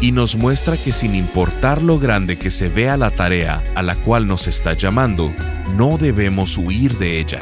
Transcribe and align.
y 0.00 0.12
nos 0.12 0.36
muestra 0.36 0.76
que 0.76 0.92
sin 0.92 1.14
importar 1.14 1.82
lo 1.82 1.98
grande 1.98 2.36
que 2.36 2.50
se 2.50 2.68
vea 2.68 2.96
la 2.96 3.10
tarea 3.10 3.62
a 3.74 3.82
la 3.82 3.96
cual 3.96 4.26
nos 4.26 4.46
está 4.46 4.74
llamando, 4.74 5.32
no 5.76 5.98
debemos 5.98 6.58
huir 6.58 6.96
de 6.98 7.20
ella. 7.20 7.40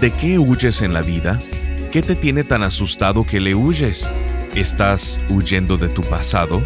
¿De 0.00 0.10
qué 0.10 0.38
huyes 0.38 0.82
en 0.82 0.92
la 0.92 1.02
vida? 1.02 1.40
¿Qué 1.90 2.02
te 2.02 2.14
tiene 2.14 2.44
tan 2.44 2.62
asustado 2.62 3.24
que 3.24 3.40
le 3.40 3.54
huyes? 3.54 4.08
¿Estás 4.54 5.20
huyendo 5.28 5.76
de 5.78 5.88
tu 5.88 6.02
pasado? 6.02 6.62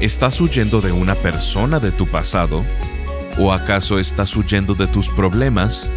¿Estás 0.00 0.40
huyendo 0.40 0.82
de 0.82 0.92
una 0.92 1.14
persona 1.14 1.80
de 1.80 1.90
tu 1.90 2.06
pasado? 2.06 2.64
¿O 3.38 3.52
acaso 3.52 3.98
estás 3.98 4.36
huyendo 4.36 4.74
de 4.74 4.86
tus 4.86 5.08
problemas? 5.08 5.88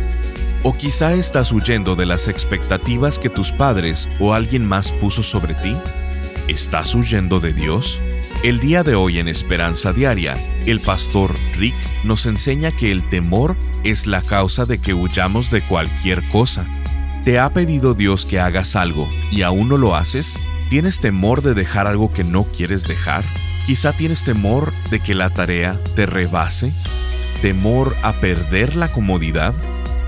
¿O 0.63 0.73
quizá 0.73 1.13
estás 1.13 1.51
huyendo 1.51 1.95
de 1.95 2.05
las 2.05 2.27
expectativas 2.27 3.19
que 3.19 3.29
tus 3.29 3.51
padres 3.51 4.07
o 4.19 4.33
alguien 4.33 4.65
más 4.65 4.91
puso 4.91 5.23
sobre 5.23 5.53
ti? 5.55 5.77
¿Estás 6.49 6.95
huyendo 6.95 7.39
de 7.39 7.53
Dios? 7.53 8.01
El 8.43 8.59
día 8.59 8.81
de 8.81 8.95
hoy 8.95 9.19
en 9.19 9.27
Esperanza 9.27 9.93
Diaria, 9.93 10.35
el 10.65 10.79
pastor 10.79 11.35
Rick 11.55 11.75
nos 12.03 12.25
enseña 12.25 12.71
que 12.71 12.91
el 12.91 13.07
temor 13.07 13.55
es 13.83 14.07
la 14.07 14.23
causa 14.23 14.65
de 14.65 14.79
que 14.79 14.95
huyamos 14.95 15.51
de 15.51 15.63
cualquier 15.63 16.27
cosa. 16.29 16.67
¿Te 17.23 17.37
ha 17.37 17.53
pedido 17.53 17.93
Dios 17.93 18.25
que 18.25 18.39
hagas 18.39 18.75
algo 18.75 19.07
y 19.29 19.43
aún 19.43 19.69
no 19.69 19.77
lo 19.77 19.95
haces? 19.95 20.39
¿Tienes 20.71 20.99
temor 20.99 21.43
de 21.43 21.53
dejar 21.53 21.85
algo 21.85 22.11
que 22.11 22.23
no 22.23 22.45
quieres 22.45 22.87
dejar? 22.87 23.25
Quizá 23.63 23.93
tienes 23.93 24.23
temor 24.23 24.73
de 24.89 25.01
que 25.01 25.13
la 25.13 25.29
tarea 25.29 25.79
te 25.95 26.07
rebase. 26.07 26.73
¿Temor 27.43 27.95
a 28.01 28.13
perder 28.13 28.75
la 28.75 28.91
comodidad? 28.91 29.53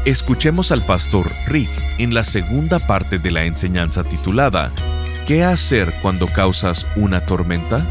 Escuchemos 0.05 0.71
al 0.71 0.83
pastor 0.87 1.31
Rick 1.45 1.69
en 1.99 2.15
la 2.15 2.23
segunda 2.23 2.79
parte 2.87 3.19
de 3.19 3.29
la 3.29 3.43
enseñanza 3.45 4.03
titulada 4.03 4.71
¿Qué 5.25 5.43
hacer 5.43 5.93
cuando 6.01 6.27
causas 6.27 6.87
una 6.95 7.25
tormenta? 7.25 7.85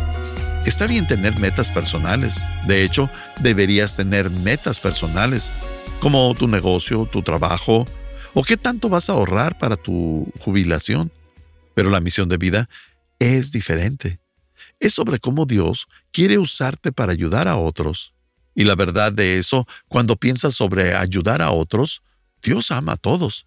Está 0.67 0.87
bien 0.87 1.07
tener 1.07 1.39
metas 1.39 1.71
personales. 1.71 2.45
De 2.67 2.85
hecho, 2.85 3.09
deberías 3.41 3.97
tener 3.97 4.31
metas 4.31 4.81
personales, 4.81 5.51
como 6.01 6.35
tu 6.35 6.49
negocio, 6.49 7.09
tu 7.11 7.23
trabajo, 7.23 7.87
o 8.35 8.43
qué 8.43 8.57
tanto 8.57 8.89
vas 8.89 9.09
a 9.09 9.13
ahorrar 9.13 9.57
para 9.59 9.77
tu 9.77 10.31
jubilación. 10.41 11.13
Pero 11.75 11.89
la 11.89 12.01
misión 12.01 12.29
de 12.29 12.37
vida 12.37 12.69
es 13.21 13.53
diferente. 13.53 14.19
Es 14.81 14.93
sobre 14.95 15.21
cómo 15.21 15.47
Dios 15.47 15.87
quiere 16.11 16.37
usarte 16.37 16.91
para 16.91 17.13
ayudar 17.13 17.47
a 17.47 17.57
otros. 17.57 18.13
Y 18.57 18.65
la 18.65 18.75
verdad 18.75 19.13
de 19.13 19.39
eso, 19.39 19.69
cuando 19.89 20.17
piensas 20.17 20.57
sobre 20.57 20.95
ayudar 20.95 21.43
a 21.43 21.53
otros, 21.53 22.03
Dios 22.43 22.73
ama 22.73 22.93
a 22.93 22.97
todos. 22.97 23.47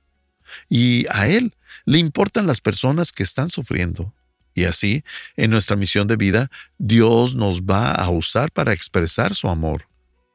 Y 0.69 1.05
a 1.09 1.27
Él 1.27 1.53
le 1.85 1.97
importan 1.97 2.47
las 2.47 2.61
personas 2.61 3.11
que 3.11 3.23
están 3.23 3.49
sufriendo. 3.49 4.13
Y 4.53 4.65
así, 4.65 5.03
en 5.35 5.49
nuestra 5.49 5.75
misión 5.75 6.07
de 6.07 6.15
vida, 6.15 6.49
Dios 6.77 7.35
nos 7.35 7.63
va 7.63 7.91
a 7.91 8.09
usar 8.09 8.51
para 8.51 8.73
expresar 8.73 9.33
su 9.33 9.49
amor, 9.49 9.87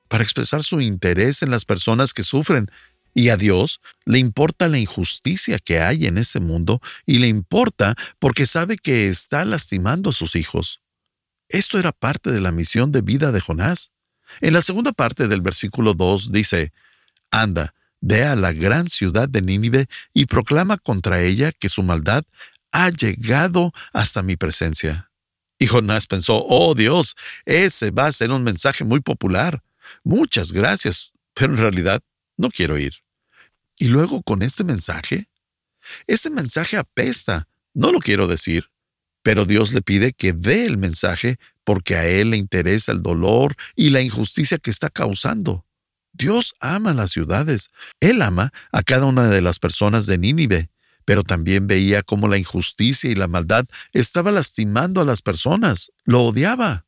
para 0.08 0.24
expresar 0.24 0.62
su 0.64 0.80
interés 0.80 1.42
en 1.42 1.50
las 1.50 1.64
personas 1.64 2.12
que 2.12 2.24
sufren. 2.24 2.70
Y 3.14 3.30
a 3.30 3.36
Dios 3.36 3.80
le 4.04 4.18
importa 4.18 4.68
la 4.68 4.78
injusticia 4.78 5.58
que 5.58 5.80
hay 5.80 6.06
en 6.06 6.18
este 6.18 6.40
mundo 6.40 6.80
y 7.06 7.18
le 7.18 7.28
importa 7.28 7.94
porque 8.18 8.46
sabe 8.46 8.76
que 8.76 9.08
está 9.08 9.44
lastimando 9.44 10.10
a 10.10 10.12
sus 10.12 10.36
hijos. 10.36 10.80
Esto 11.48 11.78
era 11.78 11.92
parte 11.92 12.30
de 12.30 12.40
la 12.40 12.52
misión 12.52 12.92
de 12.92 13.00
vida 13.00 13.32
de 13.32 13.40
Jonás. 13.40 13.92
En 14.40 14.52
la 14.52 14.62
segunda 14.62 14.92
parte 14.92 15.26
del 15.26 15.40
versículo 15.40 15.94
2 15.94 16.30
dice, 16.30 16.72
Anda, 17.30 17.74
Ve 18.00 18.24
a 18.24 18.36
la 18.36 18.52
gran 18.52 18.88
ciudad 18.88 19.28
de 19.28 19.42
Nínive 19.42 19.86
y 20.14 20.26
proclama 20.26 20.76
contra 20.76 21.20
ella 21.20 21.52
que 21.52 21.68
su 21.68 21.82
maldad 21.82 22.22
ha 22.72 22.90
llegado 22.90 23.72
hasta 23.92 24.22
mi 24.22 24.36
presencia. 24.36 25.10
Y 25.58 25.66
Jonás 25.66 26.06
pensó, 26.06 26.44
oh 26.46 26.74
Dios, 26.74 27.16
ese 27.44 27.90
va 27.90 28.06
a 28.06 28.12
ser 28.12 28.30
un 28.30 28.44
mensaje 28.44 28.84
muy 28.84 29.00
popular. 29.00 29.62
Muchas 30.04 30.52
gracias, 30.52 31.12
pero 31.34 31.52
en 31.54 31.58
realidad 31.58 32.00
no 32.36 32.50
quiero 32.50 32.78
ir. 32.78 32.94
Y 33.78 33.88
luego 33.88 34.22
con 34.22 34.42
este 34.42 34.64
mensaje, 34.64 35.28
este 36.06 36.30
mensaje 36.30 36.76
apesta, 36.76 37.48
no 37.74 37.92
lo 37.92 37.98
quiero 37.98 38.26
decir, 38.26 38.70
pero 39.22 39.44
Dios 39.44 39.72
le 39.72 39.82
pide 39.82 40.12
que 40.12 40.32
dé 40.32 40.64
el 40.64 40.78
mensaje 40.78 41.38
porque 41.64 41.96
a 41.96 42.06
él 42.06 42.30
le 42.30 42.36
interesa 42.36 42.92
el 42.92 43.02
dolor 43.02 43.54
y 43.76 43.90
la 43.90 44.00
injusticia 44.00 44.58
que 44.58 44.70
está 44.70 44.90
causando. 44.90 45.66
Dios 46.18 46.54
ama 46.60 46.92
las 46.92 47.12
ciudades. 47.12 47.70
Él 48.00 48.20
ama 48.22 48.52
a 48.72 48.82
cada 48.82 49.06
una 49.06 49.28
de 49.28 49.40
las 49.40 49.60
personas 49.60 50.06
de 50.06 50.18
Nínive, 50.18 50.70
pero 51.04 51.22
también 51.22 51.66
veía 51.66 52.02
cómo 52.02 52.26
la 52.28 52.36
injusticia 52.36 53.08
y 53.08 53.14
la 53.14 53.28
maldad 53.28 53.66
estaba 53.92 54.32
lastimando 54.32 55.00
a 55.00 55.04
las 55.04 55.22
personas. 55.22 55.92
Lo 56.04 56.24
odiaba. 56.24 56.84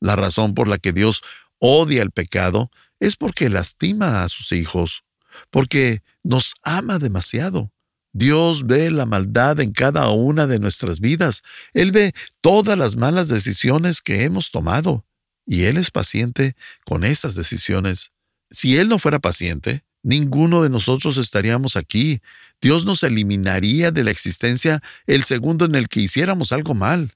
La 0.00 0.16
razón 0.16 0.54
por 0.54 0.66
la 0.66 0.78
que 0.78 0.92
Dios 0.92 1.22
odia 1.58 2.02
el 2.02 2.10
pecado 2.10 2.70
es 2.98 3.16
porque 3.16 3.50
lastima 3.50 4.24
a 4.24 4.28
sus 4.28 4.52
hijos, 4.52 5.04
porque 5.50 6.02
nos 6.24 6.54
ama 6.64 6.98
demasiado. 6.98 7.70
Dios 8.14 8.66
ve 8.66 8.90
la 8.90 9.06
maldad 9.06 9.60
en 9.60 9.72
cada 9.72 10.08
una 10.10 10.46
de 10.46 10.58
nuestras 10.58 11.00
vidas. 11.00 11.42
Él 11.72 11.92
ve 11.92 12.14
todas 12.40 12.76
las 12.76 12.96
malas 12.96 13.28
decisiones 13.28 14.00
que 14.02 14.24
hemos 14.24 14.50
tomado. 14.50 15.04
Y 15.46 15.64
Él 15.64 15.76
es 15.76 15.90
paciente 15.90 16.54
con 16.84 17.04
esas 17.04 17.34
decisiones. 17.34 18.12
Si 18.52 18.76
Él 18.76 18.88
no 18.88 18.98
fuera 18.98 19.18
paciente, 19.18 19.82
ninguno 20.02 20.62
de 20.62 20.70
nosotros 20.70 21.16
estaríamos 21.16 21.76
aquí. 21.76 22.20
Dios 22.60 22.84
nos 22.84 23.02
eliminaría 23.02 23.90
de 23.90 24.04
la 24.04 24.10
existencia 24.10 24.80
el 25.06 25.24
segundo 25.24 25.64
en 25.64 25.74
el 25.74 25.88
que 25.88 26.00
hiciéramos 26.00 26.52
algo 26.52 26.74
mal. 26.74 27.14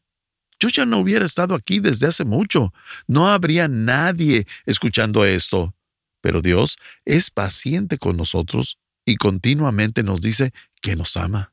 Yo 0.59 0.71
ya 0.71 0.87
no 0.87 0.99
hubiera 0.99 1.27
estado 1.27 1.55
aquí 1.55 1.81
desde 1.81 2.07
hace 2.07 2.25
mucho. 2.25 2.73
No 3.07 3.29
habría 3.29 3.69
nadie 3.69 4.47
escuchando 4.65 5.25
esto. 5.25 5.75
Pero 6.23 6.41
Dios 6.41 6.77
es 7.05 7.31
paciente 7.31 7.99
con 7.99 8.17
nosotros 8.17 8.79
y 9.05 9.17
continuamente 9.17 10.03
nos 10.03 10.23
dice 10.23 10.53
que 10.81 10.97
nos 10.97 11.17
ama. 11.17 11.53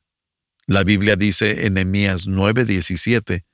La 0.66 0.82
Biblia 0.82 1.16
dice 1.16 1.66
en 1.66 1.74
Nehemías 1.74 2.26
9:17, 2.26 3.44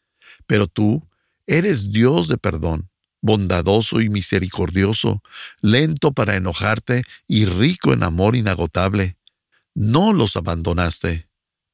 pero 0.46 0.68
tú 0.68 1.08
eres 1.46 1.90
Dios 1.90 2.28
de 2.28 2.38
perdón, 2.38 2.89
bondadoso 3.20 4.00
y 4.00 4.08
misericordioso, 4.08 5.22
lento 5.60 6.12
para 6.12 6.36
enojarte 6.36 7.04
y 7.28 7.44
rico 7.44 7.92
en 7.92 8.02
amor 8.02 8.36
inagotable. 8.36 9.16
No 9.74 10.12
los 10.12 10.36
abandonaste. 10.36 11.28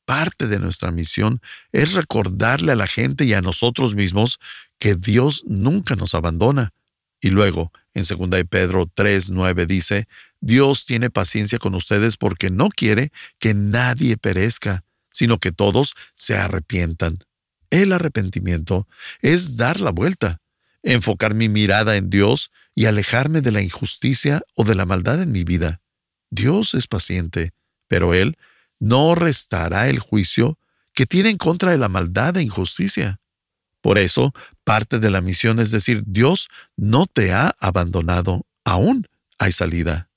Parte 0.05 0.47
de 0.47 0.61
nuestra 0.61 0.91
misión 0.93 1.41
es 1.73 1.95
recordarle 1.95 2.73
a 2.73 2.77
la 2.77 2.87
gente 2.87 3.25
y 3.25 3.35
a 3.35 3.43
nosotros 3.43 3.95
mismos 3.95 4.39
que 4.79 4.95
Dios 4.95 5.43
nunca 5.47 5.97
nos 5.97 6.15
abandona. 6.15 6.73
Y 7.21 7.31
luego, 7.31 7.73
en 7.95 8.05
2 8.05 8.31
de 8.31 8.45
Pedro 8.45 8.87
3:9 8.87 9.67
dice, 9.67 10.07
Dios 10.41 10.85
tiene 10.85 11.11
paciencia 11.11 11.59
con 11.59 11.75
ustedes 11.75 12.17
porque 12.17 12.51
no 12.51 12.69
quiere 12.69 13.11
que 13.39 13.55
nadie 13.55 14.17
perezca, 14.17 14.85
sino 15.11 15.39
que 15.39 15.51
todos 15.51 15.95
se 16.15 16.37
arrepientan. 16.37 17.25
El 17.71 17.93
arrepentimiento 17.93 18.87
es 19.23 19.57
dar 19.57 19.81
la 19.81 19.91
vuelta, 19.91 20.41
enfocar 20.87 21.35
mi 21.35 21.49
mirada 21.49 21.97
en 21.97 22.11
Dios 22.11 22.51
y 22.75 22.87
alejarme 22.87 23.41
de 23.41 23.51
la 23.51 23.61
injusticia 23.61 24.43
o 24.55 24.65
de 24.65 24.77
la 24.77 24.87
maldad 24.87 25.21
en 25.21 25.33
mi 25.33 25.43
vida. 25.43 25.83
Dios 26.31 26.75
es 26.75 26.87
paciente, 26.87 27.53
pero 27.89 28.15
Él 28.15 28.39
no 28.79 29.15
restará 29.15 29.89
el 29.89 29.99
juicio 29.99 30.59
que 30.95 31.07
tiene 31.07 31.31
en 31.31 31.39
contra 31.39 31.73
de 31.73 31.79
la 31.79 31.89
maldad 31.89 32.37
e 32.37 32.43
injusticia. 32.43 33.21
Por 33.81 33.99
eso, 33.99 34.33
parte 34.65 34.99
de 35.01 35.11
la 35.11 35.21
misión 35.21 35.59
es 35.59 35.71
decir, 35.73 36.05
Dios 36.07 36.49
no 36.77 37.07
te 37.07 37.33
ha 37.33 37.55
abandonado, 37.59 38.47
aún 38.65 39.09
hay 39.39 39.53
salida. 39.53 40.09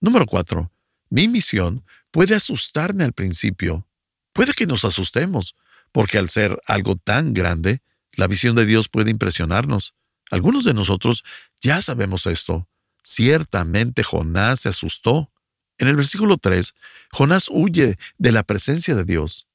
Número 0.00 0.26
4. 0.26 0.70
Mi 1.08 1.28
misión 1.28 1.84
puede 2.10 2.34
asustarme 2.34 3.04
al 3.04 3.12
principio. 3.14 3.86
Puede 4.34 4.52
que 4.52 4.66
nos 4.66 4.84
asustemos, 4.84 5.56
porque 5.92 6.18
al 6.18 6.28
ser 6.28 6.60
algo 6.66 6.96
tan 6.96 7.32
grande, 7.32 7.80
la 8.16 8.26
visión 8.26 8.56
de 8.56 8.66
Dios 8.66 8.88
puede 8.88 9.10
impresionarnos. 9.10 9.94
Algunos 10.30 10.64
de 10.64 10.74
nosotros 10.74 11.24
ya 11.60 11.80
sabemos 11.80 12.26
esto. 12.26 12.68
Ciertamente 13.02 14.02
Jonás 14.02 14.60
se 14.60 14.68
asustó. 14.68 15.30
En 15.78 15.88
el 15.88 15.96
versículo 15.96 16.36
3, 16.36 16.74
Jonás 17.10 17.48
huye 17.50 17.96
de 18.18 18.32
la 18.32 18.42
presencia 18.42 18.94
de 18.94 19.04
Dios. 19.04 19.46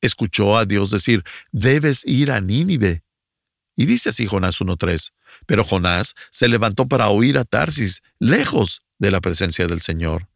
Escuchó 0.00 0.56
a 0.56 0.64
Dios 0.64 0.90
decir, 0.90 1.24
debes 1.52 2.04
ir 2.06 2.32
a 2.32 2.40
Nínive. 2.40 3.02
Y 3.76 3.86
dice 3.86 4.10
así 4.10 4.26
Jonás 4.26 4.60
1.3, 4.60 5.12
pero 5.46 5.64
Jonás 5.64 6.14
se 6.30 6.48
levantó 6.48 6.88
para 6.88 7.08
huir 7.10 7.38
a 7.38 7.44
Tarsis, 7.44 8.02
lejos 8.18 8.82
de 8.98 9.10
la 9.10 9.20
presencia 9.20 9.66
del 9.66 9.80
Señor. 9.80 10.28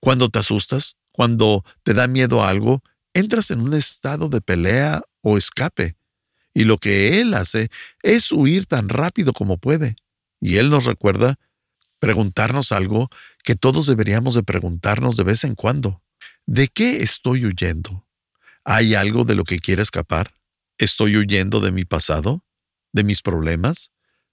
Cuando 0.00 0.28
te 0.28 0.38
asustas, 0.38 0.96
cuando 1.12 1.64
te 1.82 1.94
da 1.94 2.08
miedo 2.08 2.44
algo, 2.44 2.82
entras 3.14 3.50
en 3.50 3.60
un 3.60 3.74
estado 3.74 4.28
de 4.28 4.40
pelea 4.40 5.02
o 5.22 5.38
escape. 5.38 5.96
Y 6.56 6.64
lo 6.64 6.78
que 6.78 7.20
Él 7.20 7.34
hace 7.34 7.68
es 8.02 8.32
huir 8.32 8.64
tan 8.64 8.88
rápido 8.88 9.34
como 9.34 9.58
puede. 9.58 9.94
Y 10.40 10.56
Él 10.56 10.70
nos 10.70 10.86
recuerda 10.86 11.38
preguntarnos 11.98 12.72
algo 12.72 13.10
que 13.44 13.56
todos 13.56 13.84
deberíamos 13.86 14.34
de 14.34 14.42
preguntarnos 14.42 15.18
de 15.18 15.24
vez 15.24 15.44
en 15.44 15.54
cuando. 15.54 16.02
¿De 16.46 16.68
qué 16.68 17.02
estoy 17.02 17.44
huyendo? 17.44 18.08
¿Hay 18.64 18.94
algo 18.94 19.26
de 19.26 19.34
lo 19.34 19.44
que 19.44 19.58
quiero 19.58 19.82
escapar? 19.82 20.32
¿Estoy 20.78 21.18
huyendo 21.18 21.60
de 21.60 21.72
mi 21.72 21.84
pasado? 21.84 22.42
¿De 22.90 23.04
mis 23.04 23.20
problemas? 23.20 23.90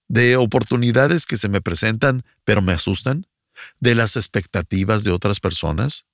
¿De 0.08 0.38
oportunidades 0.38 1.26
que 1.26 1.36
se 1.36 1.50
me 1.50 1.60
presentan 1.60 2.24
pero 2.46 2.62
me 2.62 2.72
asustan? 2.72 3.28
¿De 3.82 3.96
las 3.96 4.16
expectativas 4.16 5.04
de 5.04 5.12
otras 5.12 5.42
personas? 5.42 6.06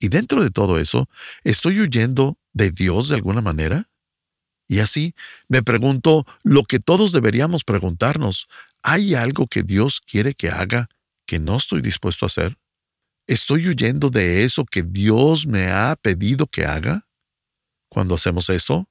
Y 0.00 0.08
dentro 0.08 0.42
de 0.42 0.48
todo 0.48 0.78
eso, 0.78 1.10
¿estoy 1.44 1.78
huyendo 1.78 2.38
de 2.54 2.70
Dios 2.70 3.10
de 3.10 3.16
alguna 3.16 3.42
manera? 3.42 3.91
Y 4.68 4.80
así 4.80 5.14
me 5.48 5.62
pregunto 5.62 6.26
lo 6.42 6.62
que 6.64 6.78
todos 6.78 7.12
deberíamos 7.12 7.64
preguntarnos. 7.64 8.48
¿Hay 8.82 9.14
algo 9.14 9.46
que 9.46 9.62
Dios 9.62 10.00
quiere 10.00 10.34
que 10.34 10.50
haga 10.50 10.88
que 11.26 11.38
no 11.38 11.56
estoy 11.56 11.82
dispuesto 11.82 12.24
a 12.24 12.28
hacer? 12.28 12.56
¿Estoy 13.26 13.68
huyendo 13.68 14.10
de 14.10 14.44
eso 14.44 14.64
que 14.64 14.82
Dios 14.82 15.46
me 15.46 15.68
ha 15.68 15.96
pedido 15.96 16.46
que 16.46 16.64
haga? 16.64 17.06
Cuando 17.88 18.14
hacemos 18.14 18.50
eso, 18.50 18.88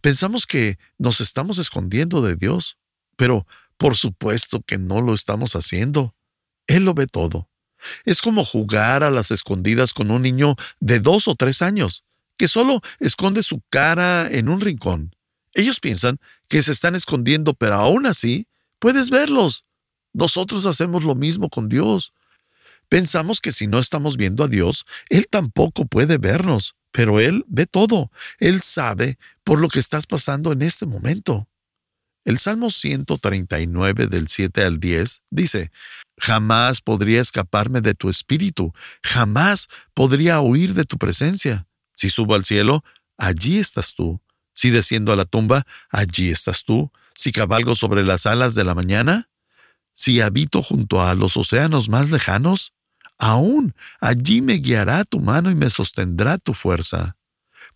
pensamos 0.00 0.46
que 0.46 0.78
nos 0.98 1.20
estamos 1.20 1.58
escondiendo 1.58 2.22
de 2.22 2.36
Dios, 2.36 2.78
pero 3.16 3.46
por 3.76 3.96
supuesto 3.96 4.62
que 4.62 4.78
no 4.78 5.00
lo 5.00 5.14
estamos 5.14 5.54
haciendo. 5.54 6.14
Él 6.66 6.84
lo 6.84 6.94
ve 6.94 7.06
todo. 7.06 7.48
Es 8.04 8.22
como 8.22 8.44
jugar 8.44 9.02
a 9.02 9.10
las 9.10 9.30
escondidas 9.30 9.92
con 9.92 10.10
un 10.10 10.22
niño 10.22 10.54
de 10.80 11.00
dos 11.00 11.28
o 11.28 11.34
tres 11.34 11.62
años, 11.62 12.04
que 12.36 12.48
solo 12.48 12.80
esconde 12.98 13.42
su 13.42 13.62
cara 13.68 14.28
en 14.30 14.48
un 14.48 14.60
rincón. 14.60 15.14
Ellos 15.54 15.80
piensan 15.80 16.18
que 16.48 16.62
se 16.62 16.72
están 16.72 16.94
escondiendo, 16.94 17.54
pero 17.54 17.74
aún 17.74 18.06
así 18.06 18.46
puedes 18.78 19.10
verlos. 19.10 19.64
Nosotros 20.12 20.66
hacemos 20.66 21.04
lo 21.04 21.14
mismo 21.14 21.48
con 21.48 21.68
Dios. 21.68 22.12
Pensamos 22.88 23.40
que 23.40 23.52
si 23.52 23.66
no 23.66 23.78
estamos 23.78 24.16
viendo 24.16 24.44
a 24.44 24.48
Dios, 24.48 24.84
Él 25.08 25.26
tampoco 25.30 25.86
puede 25.86 26.18
vernos, 26.18 26.74
pero 26.90 27.20
Él 27.20 27.44
ve 27.48 27.66
todo. 27.66 28.10
Él 28.38 28.60
sabe 28.60 29.18
por 29.44 29.60
lo 29.60 29.68
que 29.68 29.78
estás 29.78 30.06
pasando 30.06 30.52
en 30.52 30.62
este 30.62 30.84
momento. 30.84 31.48
El 32.24 32.38
Salmo 32.38 32.70
139 32.70 34.06
del 34.06 34.28
7 34.28 34.62
al 34.62 34.78
10 34.78 35.22
dice, 35.30 35.70
Jamás 36.18 36.80
podría 36.80 37.20
escaparme 37.20 37.80
de 37.80 37.94
tu 37.94 38.08
espíritu, 38.08 38.72
jamás 39.02 39.68
podría 39.94 40.40
huir 40.40 40.74
de 40.74 40.84
tu 40.84 40.98
presencia. 40.98 41.66
Si 41.94 42.10
subo 42.10 42.34
al 42.34 42.44
cielo, 42.44 42.84
allí 43.16 43.58
estás 43.58 43.94
tú. 43.94 44.20
Si 44.54 44.70
desciendo 44.70 45.12
a 45.12 45.16
la 45.16 45.24
tumba, 45.24 45.66
allí 45.90 46.30
estás 46.30 46.64
tú. 46.64 46.90
Si 47.14 47.32
cabalgo 47.32 47.74
sobre 47.74 48.02
las 48.02 48.26
alas 48.26 48.54
de 48.54 48.64
la 48.64 48.74
mañana, 48.74 49.28
si 49.92 50.20
habito 50.20 50.62
junto 50.62 51.02
a 51.02 51.14
los 51.14 51.36
océanos 51.36 51.88
más 51.88 52.10
lejanos, 52.10 52.72
aún 53.18 53.74
allí 54.00 54.42
me 54.42 54.54
guiará 54.54 55.04
tu 55.04 55.20
mano 55.20 55.50
y 55.50 55.54
me 55.54 55.70
sostendrá 55.70 56.38
tu 56.38 56.54
fuerza. 56.54 57.16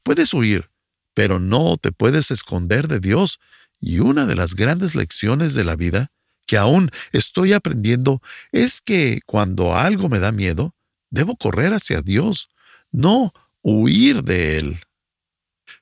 Puedes 0.03 0.33
huir, 0.35 0.71
pero 1.15 1.39
no 1.39 1.77
te 1.77 1.93
puedes 1.93 2.31
esconder 2.31 2.89
de 2.89 3.01
Dios, 3.01 3.39
y 3.81 3.99
una 4.01 4.27
de 4.27 4.37
las 4.37 4.55
grandes 4.55 4.95
lecciones 4.95 5.55
de 5.55 5.65
la 5.65 5.77
vida 5.77 6.11
que 6.47 6.57
aún 6.57 6.91
estoy 7.13 7.53
aprendiendo 7.53 8.23
es 8.53 8.81
que 8.81 9.21
cuando 9.27 9.75
algo 9.75 10.09
me 10.09 10.19
da 10.19 10.33
miedo, 10.33 10.75
debo 11.11 11.37
correr 11.37 11.73
hacia 11.75 12.03
Dios, 12.03 12.49
no 12.91 13.33
huir 13.67 14.23
de 14.23 14.59
Él. 14.59 14.81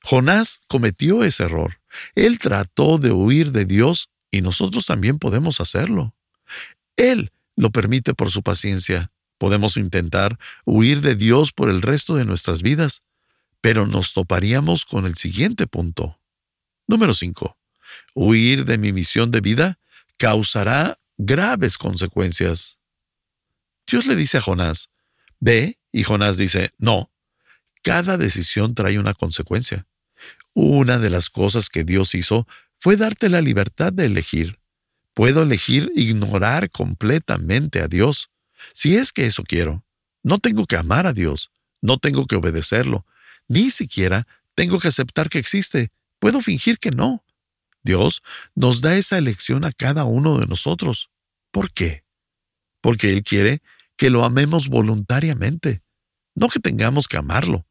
Jonás 0.01 0.61
cometió 0.67 1.23
ese 1.23 1.43
error. 1.43 1.79
Él 2.15 2.39
trató 2.39 2.97
de 2.97 3.11
huir 3.11 3.51
de 3.51 3.65
Dios 3.65 4.09
y 4.31 4.41
nosotros 4.41 4.87
también 4.87 5.19
podemos 5.19 5.61
hacerlo. 5.61 6.15
Él 6.97 7.31
lo 7.55 7.69
permite 7.69 8.15
por 8.15 8.31
su 8.31 8.41
paciencia. 8.41 9.11
Podemos 9.37 9.77
intentar 9.77 10.39
huir 10.65 11.01
de 11.01 11.15
Dios 11.15 11.51
por 11.51 11.69
el 11.69 11.83
resto 11.83 12.15
de 12.15 12.25
nuestras 12.25 12.63
vidas, 12.63 13.03
pero 13.61 13.85
nos 13.85 14.13
toparíamos 14.13 14.83
con 14.85 15.05
el 15.05 15.15
siguiente 15.15 15.67
punto. 15.67 16.19
Número 16.87 17.13
5. 17.13 17.55
Huir 18.15 18.65
de 18.65 18.79
mi 18.79 18.93
misión 18.93 19.29
de 19.29 19.41
vida 19.41 19.77
causará 20.17 20.97
graves 21.17 21.77
consecuencias. 21.77 22.79
Dios 23.85 24.07
le 24.07 24.15
dice 24.15 24.39
a 24.39 24.41
Jonás, 24.41 24.89
ve, 25.39 25.77
y 25.91 26.03
Jonás 26.03 26.37
dice, 26.37 26.71
no, 26.79 27.11
cada 27.85 28.17
decisión 28.17 28.73
trae 28.73 28.97
una 28.97 29.13
consecuencia. 29.13 29.85
Una 30.53 30.97
de 30.97 31.11
las 31.11 31.29
cosas 31.29 31.69
que 31.69 31.83
Dios 31.83 32.15
hizo 32.15 32.47
fue 32.79 32.97
darte 32.97 33.29
la 33.29 33.41
libertad 33.41 33.93
de 33.93 34.05
elegir. 34.05 34.57
Puedo 35.13 35.43
elegir 35.43 35.91
ignorar 35.95 36.71
completamente 36.71 37.81
a 37.81 37.87
Dios, 37.87 38.31
si 38.73 38.95
es 38.95 39.13
que 39.13 39.27
eso 39.27 39.43
quiero. 39.43 39.85
No 40.23 40.39
tengo 40.39 40.65
que 40.65 40.77
amar 40.77 41.05
a 41.05 41.13
Dios, 41.13 41.51
no 41.79 41.99
tengo 41.99 42.25
que 42.25 42.35
obedecerlo, 42.35 43.05
ni 43.47 43.69
siquiera 43.69 44.25
tengo 44.55 44.79
que 44.79 44.87
aceptar 44.87 45.29
que 45.29 45.37
existe. 45.37 45.91
Puedo 46.17 46.41
fingir 46.41 46.79
que 46.79 46.89
no. 46.89 47.23
Dios 47.83 48.23
nos 48.55 48.81
da 48.81 48.97
esa 48.97 49.19
elección 49.19 49.63
a 49.63 49.71
cada 49.71 50.05
uno 50.05 50.39
de 50.39 50.47
nosotros. 50.47 51.11
¿Por 51.51 51.71
qué? 51.71 52.03
Porque 52.81 53.13
Él 53.13 53.21
quiere 53.21 53.61
que 53.95 54.09
lo 54.09 54.25
amemos 54.25 54.69
voluntariamente, 54.69 55.83
no 56.33 56.47
que 56.47 56.59
tengamos 56.59 57.07
que 57.07 57.17
amarlo. 57.17 57.67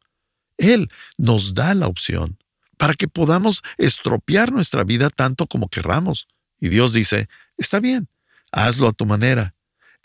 Él 0.59 0.89
nos 1.17 1.55
da 1.55 1.75
la 1.75 1.87
opción 1.87 2.39
para 2.77 2.95
que 2.95 3.09
podamos 3.09 3.63
estropear 3.79 4.53
nuestra 4.53 4.85
vida 4.85 5.11
tanto 5.11 5.47
como 5.47 5.69
querramos. 5.69 6.29
Y 6.61 6.69
Dios 6.69 6.93
dice, 6.93 7.29
está 7.57 7.81
bien, 7.81 8.09
hazlo 8.53 8.89
a 8.89 8.93
tu 8.93 9.07
manera. 9.07 9.55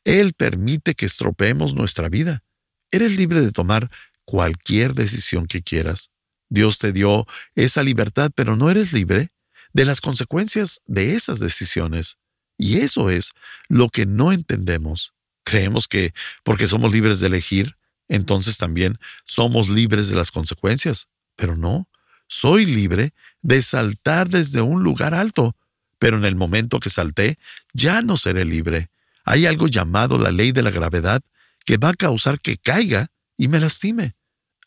Él 0.06 0.34
permite 0.34 0.94
que 0.96 1.06
estropeemos 1.06 1.76
nuestra 1.76 2.10
vida. 2.10 2.44
Eres 2.92 3.18
libre 3.18 3.42
de 3.42 3.52
tomar 3.52 3.90
cualquier 4.26 4.94
decisión 4.94 5.46
que 5.46 5.62
quieras. 5.62 6.12
Dios 6.50 6.80
te 6.80 6.92
dio 6.92 7.28
esa 7.56 7.84
libertad, 7.84 8.32
pero 8.34 8.56
no 8.56 8.70
eres 8.70 8.94
libre 8.94 9.30
de 9.74 9.86
las 9.86 10.02
consecuencias 10.02 10.82
de 10.86 11.14
esas 11.14 11.40
decisiones. 11.40 12.18
Y 12.58 12.80
eso 12.80 13.10
es 13.10 13.32
lo 13.68 13.90
que 13.90 14.06
no 14.06 14.32
entendemos. 14.32 15.14
Creemos 15.44 15.88
que 15.88 16.14
porque 16.44 16.68
somos 16.68 16.92
libres 16.92 17.20
de 17.20 17.28
elegir, 17.28 17.78
entonces 18.10 18.58
también 18.58 19.00
somos 19.24 19.70
libres 19.70 20.10
de 20.10 20.16
las 20.16 20.32
consecuencias. 20.32 21.08
Pero 21.36 21.56
no, 21.56 21.88
soy 22.28 22.66
libre 22.66 23.14
de 23.42 23.62
saltar 23.62 24.28
desde 24.30 24.62
un 24.62 24.84
lugar 24.84 25.14
alto, 25.14 25.56
pero 26.00 26.18
en 26.18 26.26
el 26.26 26.36
momento 26.36 26.80
que 26.80 26.90
salté, 26.90 27.40
ya 27.74 28.02
no 28.02 28.18
seré 28.18 28.44
libre. 28.44 28.90
Hay 29.24 29.46
algo 29.46 29.68
llamado 29.68 30.18
la 30.18 30.32
ley 30.32 30.52
de 30.52 30.64
la 30.64 30.72
gravedad 30.72 31.22
que 31.66 31.78
va 31.78 31.90
a 31.90 31.94
causar 31.94 32.40
que 32.42 32.58
caiga 32.58 33.08
y 33.38 33.48
me 33.48 33.60
lastime. 33.60 34.16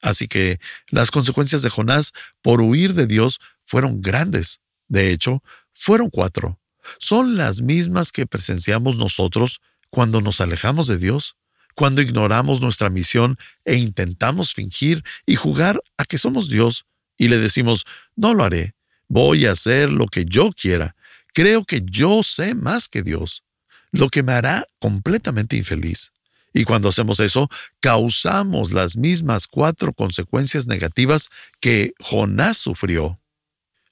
Así 0.00 0.28
que 0.28 0.60
las 0.88 1.10
consecuencias 1.10 1.62
de 1.62 1.70
Jonás 1.70 2.12
por 2.42 2.60
huir 2.60 2.94
de 2.94 3.06
Dios 3.06 3.40
fueron 3.64 4.00
grandes. 4.02 4.60
De 4.88 5.10
hecho, 5.10 5.42
fueron 5.72 6.10
cuatro. 6.10 6.60
Son 6.98 7.36
las 7.36 7.62
mismas 7.62 8.12
que 8.12 8.26
presenciamos 8.26 8.96
nosotros 8.96 9.60
cuando 9.90 10.20
nos 10.20 10.40
alejamos 10.40 10.86
de 10.86 10.98
Dios, 10.98 11.36
cuando 11.74 12.02
ignoramos 12.02 12.60
nuestra 12.60 12.90
misión 12.90 13.36
e 13.64 13.76
intentamos 13.76 14.54
fingir 14.54 15.02
y 15.26 15.36
jugar 15.36 15.80
a 15.96 16.04
que 16.04 16.18
somos 16.18 16.48
Dios 16.48 16.86
y 17.18 17.28
le 17.28 17.38
decimos, 17.38 17.84
no 18.16 18.34
lo 18.34 18.44
haré, 18.44 18.74
voy 19.08 19.46
a 19.46 19.52
hacer 19.52 19.92
lo 19.92 20.06
que 20.06 20.24
yo 20.24 20.50
quiera, 20.52 20.96
creo 21.34 21.64
que 21.64 21.82
yo 21.84 22.22
sé 22.22 22.54
más 22.54 22.88
que 22.88 23.02
Dios, 23.02 23.42
lo 23.90 24.08
que 24.08 24.22
me 24.22 24.32
hará 24.32 24.66
completamente 24.78 25.56
infeliz. 25.56 26.12
Y 26.54 26.64
cuando 26.64 26.90
hacemos 26.90 27.20
eso, 27.20 27.48
causamos 27.80 28.72
las 28.72 28.96
mismas 28.96 29.46
cuatro 29.46 29.92
consecuencias 29.92 30.66
negativas 30.66 31.30
que 31.60 31.92
Jonás 31.98 32.58
sufrió. 32.58 33.18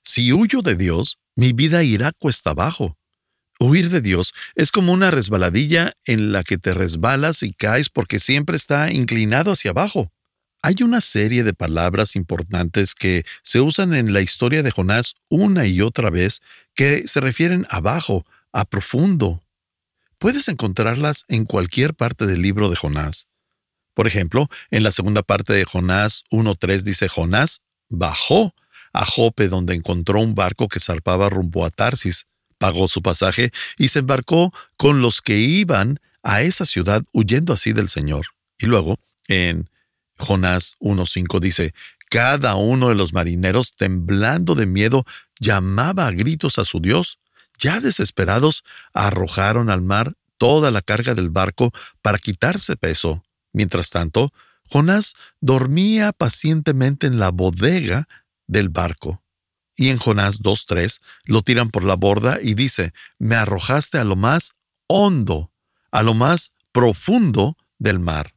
Si 0.05 0.33
huyo 0.33 0.61
de 0.61 0.77
Dios, 0.77 1.19
mi 1.37 1.53
vida 1.53 1.83
irá 1.83 2.13
cuesta 2.13 2.51
abajo. 2.51 2.99
Huir 3.61 3.91
de 3.91 4.01
Dios 4.01 4.33
es 4.55 4.73
como 4.73 4.93
una 4.93 5.11
resbaladilla 5.11 5.93
en 6.07 6.33
la 6.33 6.43
que 6.45 6.57
te 6.57 6.73
resbalas 6.73 7.43
y 7.43 7.51
caes 7.51 7.91
porque 7.91 8.19
siempre 8.19 8.57
está 8.57 8.91
inclinado 8.91 9.53
hacia 9.53 9.73
abajo. 9.73 10.11
Hay 10.63 10.77
una 10.83 11.03
serie 11.03 11.45
de 11.45 11.53
palabras 11.53 12.17
importantes 12.17 12.95
que 12.95 13.25
se 13.43 13.61
usan 13.61 13.93
en 13.93 14.15
la 14.15 14.23
historia 14.23 14.63
de 14.63 14.71
Jonás 14.71 15.15
una 15.29 15.67
y 15.67 15.83
otra 15.83 16.09
vez 16.09 16.41
que 16.75 17.07
se 17.07 17.21
refieren 17.21 17.67
abajo, 17.69 18.25
a 18.53 18.65
profundo. 18.65 19.43
Puedes 20.19 20.49
encontrarlas 20.49 21.25
en 21.29 21.45
cualquier 21.45 21.95
parte 21.95 22.27
del 22.27 22.43
libro 22.43 22.71
de 22.71 22.77
Jonás. 22.77 23.27
Por 23.93 24.07
ejemplo, 24.07 24.49
en 24.71 24.83
la 24.83 24.91
segunda 24.91 25.23
parte 25.23 25.53
de 25.53 25.65
Jonás 25.65 26.25
1.3 26.31 26.83
dice 26.83 27.09
Jonás 27.09 27.61
bajó 27.91 28.55
a 28.95 29.05
Jope 29.05 29.49
donde 29.49 29.75
encontró 29.75 30.21
un 30.21 30.35
barco 30.35 30.69
que 30.69 30.81
zarpaba 30.81 31.29
rumbo 31.29 31.65
a 31.65 31.71
Tarsis, 31.71 32.27
pagó 32.61 32.89
su 32.89 33.01
pasaje 33.01 33.51
y 33.79 33.89
se 33.89 34.01
embarcó 34.01 34.53
con 34.77 35.01
los 35.01 35.23
que 35.23 35.39
iban 35.39 35.99
a 36.23 36.43
esa 36.43 36.67
ciudad 36.67 37.03
huyendo 37.15 37.55
así 37.55 37.73
del 37.73 37.89
Señor. 37.89 38.27
Y 38.59 38.67
luego, 38.67 38.99
en 39.29 39.71
Jonás 40.19 40.77
1.5 40.79 41.41
dice, 41.41 41.73
cada 42.11 42.57
uno 42.57 42.91
de 42.91 42.95
los 42.97 43.15
marineros, 43.15 43.75
temblando 43.77 44.55
de 44.55 44.67
miedo, 44.67 45.07
llamaba 45.41 46.07
a 46.07 46.11
gritos 46.11 46.59
a 46.59 46.67
su 46.67 46.81
Dios. 46.81 47.19
Ya 47.59 47.81
desesperados, 47.81 48.63
arrojaron 48.93 49.71
al 49.71 49.81
mar 49.81 50.13
toda 50.37 50.71
la 50.71 50.83
carga 50.83 51.15
del 51.15 51.31
barco 51.31 51.73
para 52.03 52.19
quitarse 52.19 52.77
peso. 52.77 53.25
Mientras 53.55 53.89
tanto, 53.89 54.35
Jonás 54.69 55.15
dormía 55.41 56.13
pacientemente 56.13 57.07
en 57.07 57.19
la 57.19 57.31
bodega 57.31 58.07
del 58.47 58.69
barco. 58.69 59.20
Y 59.81 59.89
en 59.89 59.97
Jonás 59.97 60.43
2.3 60.43 61.01
lo 61.25 61.41
tiran 61.41 61.71
por 61.71 61.85
la 61.85 61.97
borda 61.97 62.39
y 62.43 62.53
dice, 62.53 62.93
me 63.19 63.35
arrojaste 63.35 63.97
a 63.97 64.05
lo 64.05 64.15
más 64.15 64.53
hondo, 64.89 65.55
a 65.91 66.03
lo 66.03 66.13
más 66.13 66.51
profundo 66.71 67.57
del 67.79 67.99
mar. 67.99 68.35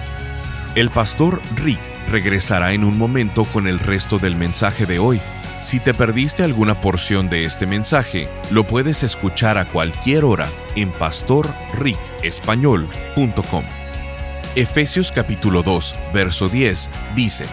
El 0.74 0.90
pastor 0.90 1.40
Rick 1.56 1.80
regresará 2.08 2.72
en 2.72 2.84
un 2.84 2.98
momento 2.98 3.44
con 3.44 3.66
el 3.66 3.78
resto 3.78 4.18
del 4.18 4.36
mensaje 4.36 4.84
de 4.84 4.98
hoy. 4.98 5.18
Si 5.62 5.80
te 5.80 5.94
perdiste 5.94 6.42
alguna 6.42 6.78
porción 6.80 7.30
de 7.30 7.44
este 7.44 7.66
mensaje, 7.66 8.28
lo 8.50 8.64
puedes 8.64 9.02
escuchar 9.02 9.56
a 9.58 9.66
cualquier 9.66 10.24
hora 10.24 10.48
en 10.76 10.90
pastorricespañol.com. 10.92 13.79
Efesios 14.56 15.12
capítulo 15.12 15.62
2, 15.62 15.94
verso 16.12 16.48
10 16.48 16.90
dice, 17.14 17.44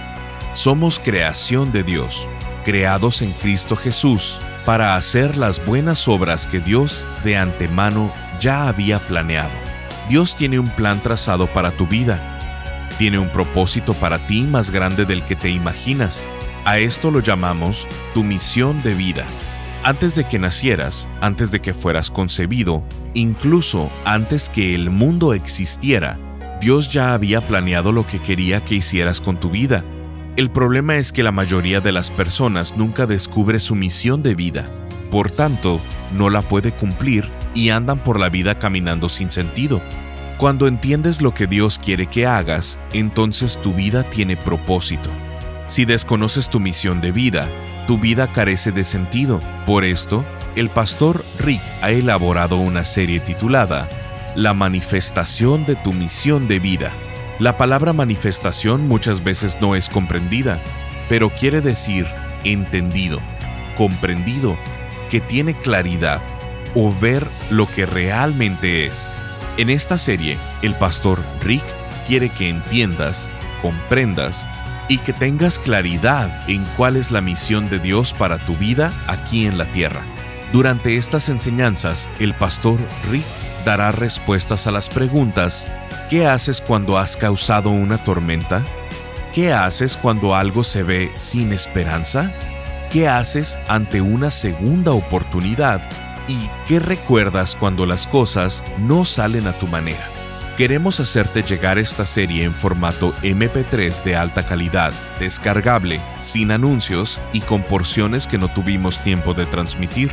Somos 0.53 0.99
creación 0.99 1.71
de 1.71 1.83
Dios, 1.83 2.27
creados 2.63 3.21
en 3.21 3.31
Cristo 3.33 3.75
Jesús, 3.75 4.39
para 4.65 4.95
hacer 4.95 5.37
las 5.37 5.63
buenas 5.63 6.07
obras 6.07 6.47
que 6.47 6.59
Dios 6.59 7.05
de 7.23 7.37
antemano 7.37 8.11
ya 8.39 8.67
había 8.67 8.99
planeado. 8.99 9.55
Dios 10.09 10.35
tiene 10.35 10.59
un 10.59 10.69
plan 10.69 10.99
trazado 11.01 11.47
para 11.47 11.71
tu 11.71 11.87
vida 11.87 12.37
tiene 12.97 13.19
un 13.19 13.29
propósito 13.29 13.93
para 13.93 14.25
ti 14.25 14.41
más 14.41 14.71
grande 14.71 15.05
del 15.05 15.23
que 15.23 15.35
te 15.35 15.49
imaginas. 15.49 16.27
A 16.65 16.79
esto 16.79 17.11
lo 17.11 17.19
llamamos 17.19 17.87
tu 18.13 18.23
misión 18.23 18.81
de 18.81 18.95
vida. 18.95 19.25
Antes 19.83 20.15
de 20.15 20.23
que 20.23 20.39
nacieras, 20.39 21.07
antes 21.21 21.51
de 21.51 21.61
que 21.61 21.73
fueras 21.73 22.09
concebido, 22.09 22.83
incluso 23.13 23.91
antes 24.03 24.49
que 24.49 24.73
el 24.73 24.89
mundo 24.89 25.33
existiera, 25.33 26.17
Dios 26.59 26.91
ya 26.91 27.13
había 27.13 27.45
planeado 27.45 27.91
lo 27.91 28.07
que 28.07 28.19
quería 28.19 28.63
que 28.63 28.75
hicieras 28.75 29.21
con 29.21 29.39
tu 29.39 29.49
vida. 29.49 29.83
El 30.35 30.49
problema 30.49 30.95
es 30.95 31.11
que 31.11 31.23
la 31.23 31.31
mayoría 31.31 31.81
de 31.81 31.91
las 31.91 32.09
personas 32.09 32.75
nunca 32.75 33.05
descubre 33.05 33.59
su 33.59 33.75
misión 33.75 34.23
de 34.23 34.35
vida. 34.35 34.67
Por 35.11 35.29
tanto, 35.29 35.79
no 36.13 36.29
la 36.29 36.41
puede 36.41 36.71
cumplir 36.71 37.31
y 37.53 37.69
andan 37.69 38.03
por 38.03 38.19
la 38.19 38.29
vida 38.29 38.57
caminando 38.57 39.07
sin 39.07 39.29
sentido. 39.29 39.81
Cuando 40.37 40.67
entiendes 40.67 41.21
lo 41.21 41.33
que 41.33 41.47
Dios 41.47 41.79
quiere 41.79 42.07
que 42.07 42.25
hagas, 42.25 42.77
entonces 42.91 43.59
tu 43.61 43.73
vida 43.73 44.03
tiene 44.03 44.35
propósito. 44.37 45.09
Si 45.67 45.85
desconoces 45.85 46.49
tu 46.49 46.59
misión 46.59 47.01
de 47.01 47.11
vida, 47.11 47.47
tu 47.87 47.97
vida 47.97 48.31
carece 48.31 48.71
de 48.71 48.83
sentido. 48.83 49.39
Por 49.65 49.83
esto, 49.83 50.25
el 50.55 50.69
pastor 50.69 51.23
Rick 51.39 51.61
ha 51.81 51.91
elaborado 51.91 52.57
una 52.57 52.83
serie 52.83 53.19
titulada 53.19 53.89
La 54.37 54.53
manifestación 54.53 55.65
de 55.65 55.75
tu 55.75 55.93
misión 55.93 56.47
de 56.47 56.59
vida. 56.59 56.93
La 57.39 57.57
palabra 57.57 57.91
manifestación 57.91 58.87
muchas 58.87 59.23
veces 59.23 59.57
no 59.59 59.75
es 59.75 59.89
comprendida, 59.89 60.61
pero 61.09 61.31
quiere 61.31 61.59
decir 61.59 62.05
entendido, 62.43 63.19
comprendido, 63.75 64.55
que 65.09 65.21
tiene 65.21 65.55
claridad 65.55 66.21
o 66.75 66.93
ver 66.93 67.27
lo 67.49 67.67
que 67.67 67.87
realmente 67.87 68.85
es. 68.85 69.15
En 69.57 69.71
esta 69.71 69.97
serie, 69.97 70.37
el 70.61 70.77
pastor 70.77 71.25
Rick 71.41 71.65
quiere 72.05 72.29
que 72.29 72.47
entiendas, 72.47 73.31
comprendas 73.63 74.47
y 74.87 74.99
que 74.99 75.13
tengas 75.13 75.57
claridad 75.57 76.47
en 76.47 76.63
cuál 76.77 76.95
es 76.95 77.09
la 77.09 77.21
misión 77.21 77.71
de 77.71 77.79
Dios 77.79 78.13
para 78.13 78.37
tu 78.37 78.55
vida 78.55 78.91
aquí 79.07 79.47
en 79.47 79.57
la 79.57 79.65
tierra. 79.71 80.03
Durante 80.53 80.95
estas 80.95 81.27
enseñanzas, 81.29 82.07
el 82.19 82.35
pastor 82.35 82.79
Rick 83.09 83.25
dará 83.67 83.91
respuestas 83.91 84.65
a 84.65 84.71
las 84.71 84.87
preguntas 84.87 85.69
¿Qué 86.09 86.25
haces 86.25 86.61
cuando 86.61 86.97
has 86.97 87.17
causado 87.17 87.69
una 87.69 87.97
tormenta? 87.97 88.63
¿Qué 89.33 89.51
haces 89.51 89.97
cuando 89.97 90.35
algo 90.35 90.63
se 90.63 90.83
ve 90.83 91.11
sin 91.15 91.51
esperanza? 91.51 92.31
¿Qué 92.89 93.09
haces 93.09 93.59
ante 93.67 93.99
una 93.99 94.31
segunda 94.31 94.93
oportunidad 94.93 95.81
¿Y 96.29 96.49
qué 96.65 96.79
recuerdas 96.79 97.57
cuando 97.57 97.85
las 97.85 98.07
cosas 98.07 98.63
no 98.79 99.03
salen 99.03 99.47
a 99.47 99.51
tu 99.51 99.67
manera? 99.67 100.07
Queremos 100.55 101.01
hacerte 101.01 101.43
llegar 101.43 101.77
esta 101.77 102.05
serie 102.05 102.45
en 102.45 102.55
formato 102.55 103.13
MP3 103.21 104.03
de 104.03 104.15
alta 104.15 104.45
calidad, 104.45 104.93
descargable, 105.19 105.99
sin 106.19 106.51
anuncios 106.51 107.19
y 107.33 107.41
con 107.41 107.63
porciones 107.63 108.27
que 108.27 108.37
no 108.37 108.47
tuvimos 108.47 109.03
tiempo 109.03 109.33
de 109.33 109.45
transmitir. 109.45 110.09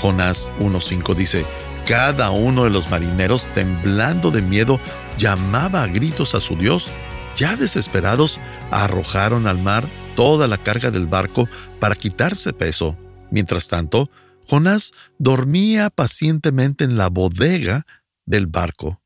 Jonás 0.00 0.50
1.5 0.58 1.14
dice, 1.14 1.44
cada 1.86 2.30
uno 2.30 2.64
de 2.64 2.70
los 2.70 2.90
marineros, 2.90 3.46
temblando 3.54 4.30
de 4.30 4.40
miedo, 4.40 4.80
llamaba 5.22 5.84
a 5.84 5.86
gritos 5.86 6.34
a 6.34 6.40
su 6.40 6.56
Dios. 6.56 6.90
Ya 7.36 7.56
desesperados, 7.56 8.40
arrojaron 8.72 9.46
al 9.46 9.62
mar 9.62 9.88
toda 10.16 10.48
la 10.48 10.58
carga 10.58 10.90
del 10.90 11.06
barco 11.06 11.48
para 11.78 11.94
quitarse 11.94 12.52
peso. 12.52 12.98
Mientras 13.30 13.68
tanto, 13.68 14.10
Jonás 14.48 14.90
dormía 15.18 15.90
pacientemente 15.90 16.82
en 16.82 16.96
la 16.96 17.08
bodega 17.08 17.86
del 18.26 18.48
barco. 18.48 19.00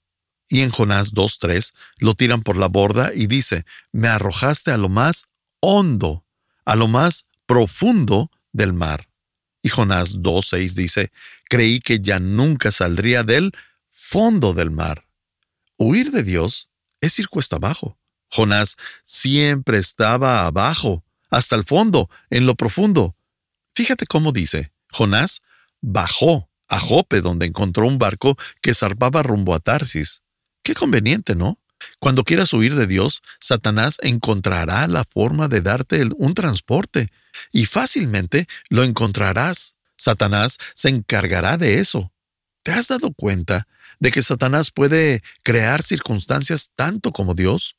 Y 0.48 0.62
en 0.62 0.70
Jonás 0.70 1.12
2.3 1.12 1.74
lo 1.98 2.14
tiran 2.14 2.42
por 2.42 2.56
la 2.56 2.68
borda 2.68 3.12
y 3.14 3.26
dice, 3.26 3.66
me 3.92 4.08
arrojaste 4.08 4.70
a 4.70 4.78
lo 4.78 4.88
más 4.88 5.26
hondo, 5.60 6.24
a 6.64 6.76
lo 6.76 6.88
más 6.88 7.28
profundo 7.44 8.30
del 8.52 8.72
mar. 8.72 9.06
Y 9.60 9.68
Jonás 9.68 10.16
2.6 10.16 10.74
dice, 10.74 11.12
creí 11.50 11.80
que 11.80 12.00
ya 12.00 12.20
nunca 12.20 12.72
saldría 12.72 13.22
del 13.22 13.52
fondo 13.90 14.54
del 14.54 14.70
mar. 14.70 15.05
Huir 15.78 16.10
de 16.10 16.22
Dios 16.22 16.70
es 17.00 17.18
ir 17.18 17.28
cuesta 17.28 17.56
abajo. 17.56 17.98
Jonás 18.30 18.76
siempre 19.04 19.78
estaba 19.78 20.46
abajo, 20.46 21.04
hasta 21.30 21.56
el 21.56 21.64
fondo, 21.64 22.10
en 22.30 22.46
lo 22.46 22.54
profundo. 22.54 23.16
Fíjate 23.74 24.06
cómo 24.06 24.32
dice, 24.32 24.72
Jonás 24.90 25.42
bajó 25.80 26.50
a 26.68 26.80
Jope 26.80 27.20
donde 27.20 27.46
encontró 27.46 27.86
un 27.86 27.98
barco 27.98 28.36
que 28.60 28.74
zarpaba 28.74 29.22
rumbo 29.22 29.54
a 29.54 29.60
Tarsis. 29.60 30.22
Qué 30.62 30.74
conveniente, 30.74 31.36
¿no? 31.36 31.60
Cuando 32.00 32.24
quieras 32.24 32.52
huir 32.52 32.74
de 32.74 32.86
Dios, 32.86 33.22
Satanás 33.38 33.98
encontrará 34.02 34.86
la 34.88 35.04
forma 35.04 35.48
de 35.48 35.60
darte 35.60 36.02
un 36.16 36.34
transporte 36.34 37.10
y 37.52 37.66
fácilmente 37.66 38.48
lo 38.70 38.82
encontrarás. 38.82 39.76
Satanás 39.96 40.58
se 40.74 40.88
encargará 40.88 41.58
de 41.58 41.78
eso. 41.78 42.12
¿Te 42.62 42.72
has 42.72 42.88
dado 42.88 43.12
cuenta 43.12 43.68
de 43.98 44.10
que 44.10 44.22
Satanás 44.22 44.70
puede 44.70 45.22
crear 45.42 45.82
circunstancias 45.82 46.70
tanto 46.74 47.12
como 47.12 47.34
Dios? 47.34 47.76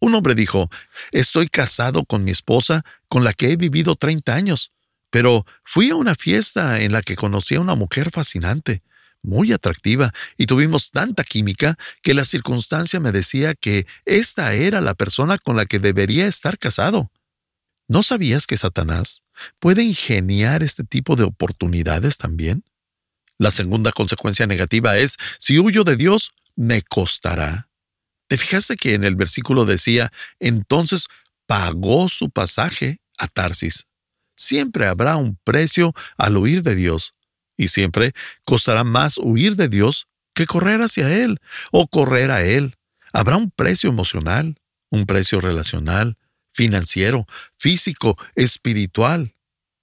Un 0.00 0.14
hombre 0.14 0.34
dijo, 0.34 0.68
estoy 1.12 1.48
casado 1.48 2.04
con 2.04 2.24
mi 2.24 2.30
esposa 2.30 2.82
con 3.08 3.24
la 3.24 3.32
que 3.32 3.52
he 3.52 3.56
vivido 3.56 3.96
30 3.96 4.34
años, 4.34 4.72
pero 5.10 5.46
fui 5.64 5.90
a 5.90 5.96
una 5.96 6.14
fiesta 6.14 6.82
en 6.82 6.92
la 6.92 7.02
que 7.02 7.16
conocí 7.16 7.54
a 7.54 7.60
una 7.60 7.74
mujer 7.74 8.10
fascinante 8.10 8.82
muy 9.22 9.52
atractiva 9.52 10.12
y 10.36 10.46
tuvimos 10.46 10.90
tanta 10.90 11.24
química 11.24 11.76
que 12.02 12.14
la 12.14 12.24
circunstancia 12.24 13.00
me 13.00 13.10
decía 13.10 13.54
que 13.54 13.86
esta 14.04 14.52
era 14.52 14.80
la 14.80 14.94
persona 14.94 15.38
con 15.38 15.56
la 15.56 15.66
que 15.66 15.78
debería 15.78 16.26
estar 16.26 16.58
casado. 16.58 17.10
¿No 17.88 18.02
sabías 18.02 18.46
que 18.46 18.56
Satanás 18.56 19.22
puede 19.58 19.82
ingeniar 19.82 20.62
este 20.62 20.84
tipo 20.84 21.16
de 21.16 21.24
oportunidades 21.24 22.18
también? 22.18 22.64
La 23.38 23.50
segunda 23.50 23.92
consecuencia 23.92 24.46
negativa 24.46 24.96
es, 24.96 25.16
si 25.38 25.58
huyo 25.58 25.84
de 25.84 25.96
Dios, 25.96 26.32
me 26.56 26.82
costará. 26.82 27.68
¿Te 28.28 28.38
fijaste 28.38 28.76
que 28.76 28.94
en 28.94 29.04
el 29.04 29.16
versículo 29.16 29.64
decía, 29.64 30.12
entonces 30.40 31.06
pagó 31.46 32.08
su 32.08 32.30
pasaje 32.30 32.98
a 33.18 33.26
Tarsis? 33.28 33.86
Siempre 34.36 34.86
habrá 34.86 35.16
un 35.16 35.38
precio 35.44 35.92
al 36.16 36.36
huir 36.36 36.62
de 36.62 36.74
Dios. 36.74 37.14
Y 37.56 37.68
siempre 37.68 38.12
costará 38.44 38.82
más 38.82 39.18
huir 39.18 39.54
de 39.56 39.68
Dios 39.68 40.08
que 40.34 40.46
correr 40.46 40.82
hacia 40.82 41.22
Él 41.22 41.38
o 41.70 41.86
correr 41.86 42.30
a 42.30 42.44
Él. 42.44 42.76
Habrá 43.12 43.36
un 43.36 43.50
precio 43.50 43.88
emocional, 43.88 44.56
un 44.90 45.06
precio 45.06 45.40
relacional, 45.40 46.18
financiero, 46.52 47.26
físico, 47.56 48.18
espiritual. 48.34 49.36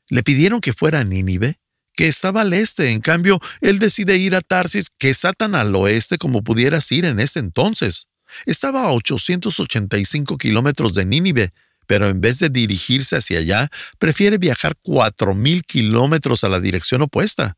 Le 0.10 0.24
pidieron 0.24 0.60
que 0.60 0.74
fuera 0.74 1.00
a 1.00 1.03
Nínive, 1.05 1.61
que 1.95 2.07
estaba 2.07 2.41
al 2.41 2.53
este, 2.53 2.91
en 2.91 3.01
cambio, 3.01 3.39
él 3.60 3.79
decide 3.79 4.17
ir 4.17 4.36
a 4.36 4.41
Tarsis, 4.41 4.88
que 4.98 5.10
está 5.10 5.33
tan 5.33 5.55
al 5.55 5.75
oeste 5.75 6.17
como 6.17 6.43
pudieras 6.43 6.91
ir 6.91 7.05
en 7.05 7.19
ese 7.19 7.39
entonces. 7.39 8.07
Estaba 8.45 8.86
a 8.86 8.91
885 8.91 10.38
kilómetros 10.38 10.93
de 10.93 11.05
Nínive, 11.05 11.53
pero 11.86 12.10
en 12.10 12.21
vez 12.21 12.39
de 12.39 12.50
dirigirse 12.50 13.17
hacia 13.17 13.39
allá, 13.39 13.69
prefiere 14.00 14.38
viajar 14.38 14.75
4.000 14.83 15.65
kilómetros 15.65 16.43
a 16.43 16.50
la 16.50 16.60
dirección 16.60 17.01
opuesta. 17.01 17.57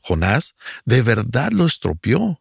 Jonás 0.00 0.54
de 0.84 1.02
verdad 1.02 1.52
lo 1.52 1.66
estropeó. 1.66 2.40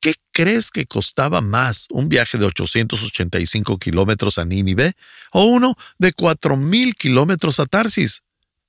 ¿Qué 0.00 0.14
crees 0.32 0.70
que 0.70 0.84
costaba 0.84 1.40
más 1.40 1.86
un 1.88 2.10
viaje 2.10 2.36
de 2.36 2.44
885 2.44 3.78
kilómetros 3.78 4.36
a 4.36 4.44
Nínive 4.44 4.92
o 5.32 5.44
uno 5.46 5.76
de 5.98 6.12
4.000 6.12 6.94
kilómetros 6.94 7.58
a 7.60 7.66
Tarsis? 7.66 8.22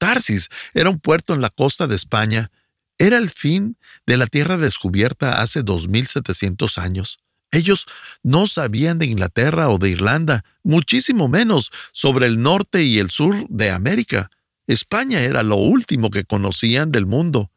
Tarsis 0.06 0.50
era 0.76 0.92
un 0.92 1.00
puerto 1.00 1.34
en 1.34 1.42
la 1.42 1.50
costa 1.50 1.88
de 1.88 1.96
España. 1.96 2.52
Era 3.00 3.18
el 3.18 3.32
fin 3.32 3.76
de 4.06 4.18
la 4.18 4.28
tierra 4.28 4.56
descubierta 4.56 5.42
hace 5.42 5.66
2.700 5.66 6.78
años. 6.78 7.18
Ellos 7.52 7.88
no 8.22 8.46
sabían 8.46 9.00
de 9.00 9.08
Inglaterra 9.08 9.70
o 9.70 9.80
de 9.80 9.90
Irlanda, 9.90 10.46
muchísimo 10.62 11.28
menos 11.28 11.72
sobre 11.92 12.28
el 12.28 12.40
norte 12.40 12.84
y 12.84 13.00
el 13.00 13.10
sur 13.10 13.48
de 13.50 13.72
América. 13.72 14.30
España 14.68 15.22
era 15.22 15.42
lo 15.42 15.56
último 15.56 16.12
que 16.12 16.24
conocían 16.24 16.92
del 16.92 17.08
mundo. 17.08 17.50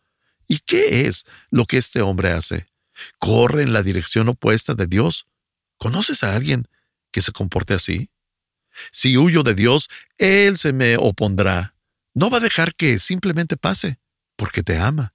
¿Y 0.47 0.61
qué 0.61 1.03
es 1.07 1.27
lo 1.51 1.67
que 1.67 1.77
este 1.77 2.01
hombre 2.01 2.31
hace? 2.31 2.67
Corre 3.19 3.63
en 3.63 3.75
la 3.75 3.83
dirección 3.83 4.27
opuesta 4.31 4.73
de 4.73 4.87
Dios. 4.87 5.27
¿Conoces 5.77 6.23
a 6.23 6.35
alguien 6.35 6.67
que 7.11 7.21
se 7.21 7.33
comporte 7.33 7.75
así? 7.75 8.09
Si 8.91 9.19
huyo 9.19 9.43
de 9.43 9.55
Dios, 9.55 9.91
Él 10.17 10.57
se 10.57 10.73
me 10.73 10.97
opondrá. 10.97 11.75
No 12.15 12.31
va 12.31 12.39
a 12.39 12.41
dejar 12.41 12.75
que 12.75 12.99
simplemente 12.99 13.57
pase, 13.57 13.99
porque 14.37 14.63
te 14.63 14.79
ama. 14.79 15.15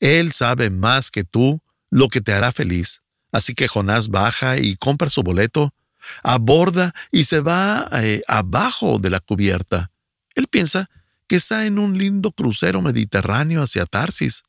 Él 0.00 0.32
sabe 0.32 0.70
más 0.70 1.10
que 1.10 1.24
tú 1.24 1.62
lo 1.90 2.08
que 2.08 2.20
te 2.20 2.32
hará 2.32 2.52
feliz. 2.52 3.02
Así 3.32 3.54
que 3.54 3.68
Jonás 3.68 4.08
baja 4.08 4.58
y 4.58 4.76
compra 4.76 5.10
su 5.10 5.22
boleto, 5.22 5.74
aborda 6.22 6.92
y 7.10 7.24
se 7.24 7.40
va 7.40 7.88
eh, 7.92 8.22
abajo 8.28 8.98
de 8.98 9.10
la 9.10 9.20
cubierta. 9.20 9.90
Él 10.34 10.46
piensa 10.48 10.88
que 11.26 11.36
está 11.36 11.66
en 11.66 11.78
un 11.78 11.98
lindo 11.98 12.30
crucero 12.30 12.80
mediterráneo 12.82 13.62
hacia 13.62 13.86
Tarsis. 13.86 14.42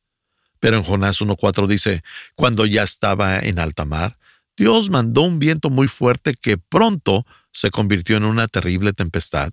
Pero 0.59 0.77
en 0.77 0.83
Jonás 0.83 1.21
1.4 1.21 1.67
dice, 1.67 2.03
cuando 2.35 2.65
ya 2.65 2.83
estaba 2.83 3.39
en 3.39 3.59
alta 3.59 3.85
mar, 3.85 4.17
Dios 4.55 4.89
mandó 4.89 5.21
un 5.21 5.37
viento 5.37 5.69
muy 5.69 5.87
fuerte 5.87 6.33
que 6.33 6.57
pronto 6.57 7.25
se 7.51 7.69
convirtió 7.69 8.17
en 8.17 8.25
una 8.25 8.47
terrible 8.47 8.93
tempestad. 8.93 9.51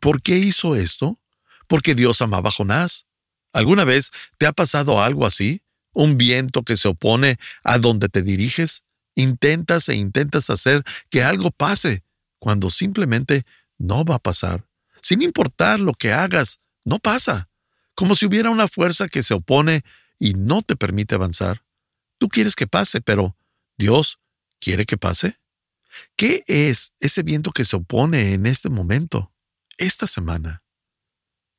¿Por 0.00 0.22
qué 0.22 0.38
hizo 0.38 0.74
esto? 0.74 1.18
Porque 1.68 1.94
Dios 1.94 2.20
amaba 2.20 2.48
a 2.48 2.52
Jonás. 2.52 3.06
¿Alguna 3.52 3.84
vez 3.84 4.10
te 4.38 4.46
ha 4.46 4.52
pasado 4.52 5.00
algo 5.00 5.24
así? 5.26 5.62
¿Un 5.92 6.18
viento 6.18 6.64
que 6.64 6.76
se 6.76 6.88
opone 6.88 7.36
a 7.62 7.78
donde 7.78 8.08
te 8.08 8.22
diriges? 8.22 8.82
Intentas 9.14 9.88
e 9.88 9.94
intentas 9.94 10.50
hacer 10.50 10.82
que 11.10 11.22
algo 11.22 11.50
pase, 11.50 12.02
cuando 12.38 12.70
simplemente 12.70 13.44
no 13.78 14.04
va 14.04 14.16
a 14.16 14.20
pasar. 14.20 14.66
Sin 15.02 15.22
importar 15.22 15.80
lo 15.80 15.92
que 15.92 16.12
hagas, 16.12 16.58
no 16.84 16.98
pasa. 16.98 17.48
Como 17.94 18.14
si 18.14 18.26
hubiera 18.26 18.50
una 18.50 18.68
fuerza 18.68 19.08
que 19.08 19.22
se 19.22 19.34
opone 19.34 19.82
y 20.18 20.34
no 20.34 20.62
te 20.62 20.76
permite 20.76 21.14
avanzar. 21.14 21.62
Tú 22.18 22.28
quieres 22.28 22.56
que 22.56 22.66
pase, 22.66 23.00
pero 23.00 23.36
¿Dios 23.76 24.18
quiere 24.60 24.84
que 24.84 24.96
pase? 24.96 25.38
¿Qué 26.16 26.44
es 26.46 26.92
ese 27.00 27.22
viento 27.22 27.52
que 27.52 27.64
se 27.64 27.76
opone 27.76 28.34
en 28.34 28.46
este 28.46 28.68
momento, 28.68 29.32
esta 29.78 30.06
semana? 30.06 30.62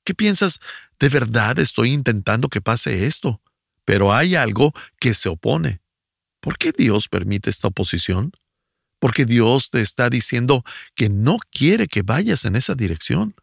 ¿Qué 0.09 0.15
piensas? 0.15 0.59
De 0.99 1.07
verdad 1.07 1.59
estoy 1.59 1.91
intentando 1.91 2.49
que 2.49 2.61
pase 2.61 3.05
esto, 3.05 3.43
pero 3.85 4.11
hay 4.11 4.33
algo 4.33 4.73
que 4.99 5.13
se 5.13 5.29
opone. 5.29 5.81
¿Por 6.39 6.57
qué 6.57 6.71
Dios 6.75 7.07
permite 7.07 7.51
esta 7.51 7.67
oposición? 7.67 8.31
Porque 8.97 9.25
Dios 9.25 9.69
te 9.69 9.81
está 9.81 10.09
diciendo 10.09 10.65
que 10.95 11.09
no 11.09 11.37
quiere 11.51 11.85
que 11.85 12.01
vayas 12.01 12.45
en 12.45 12.55
esa 12.55 12.73
dirección. 12.73 13.35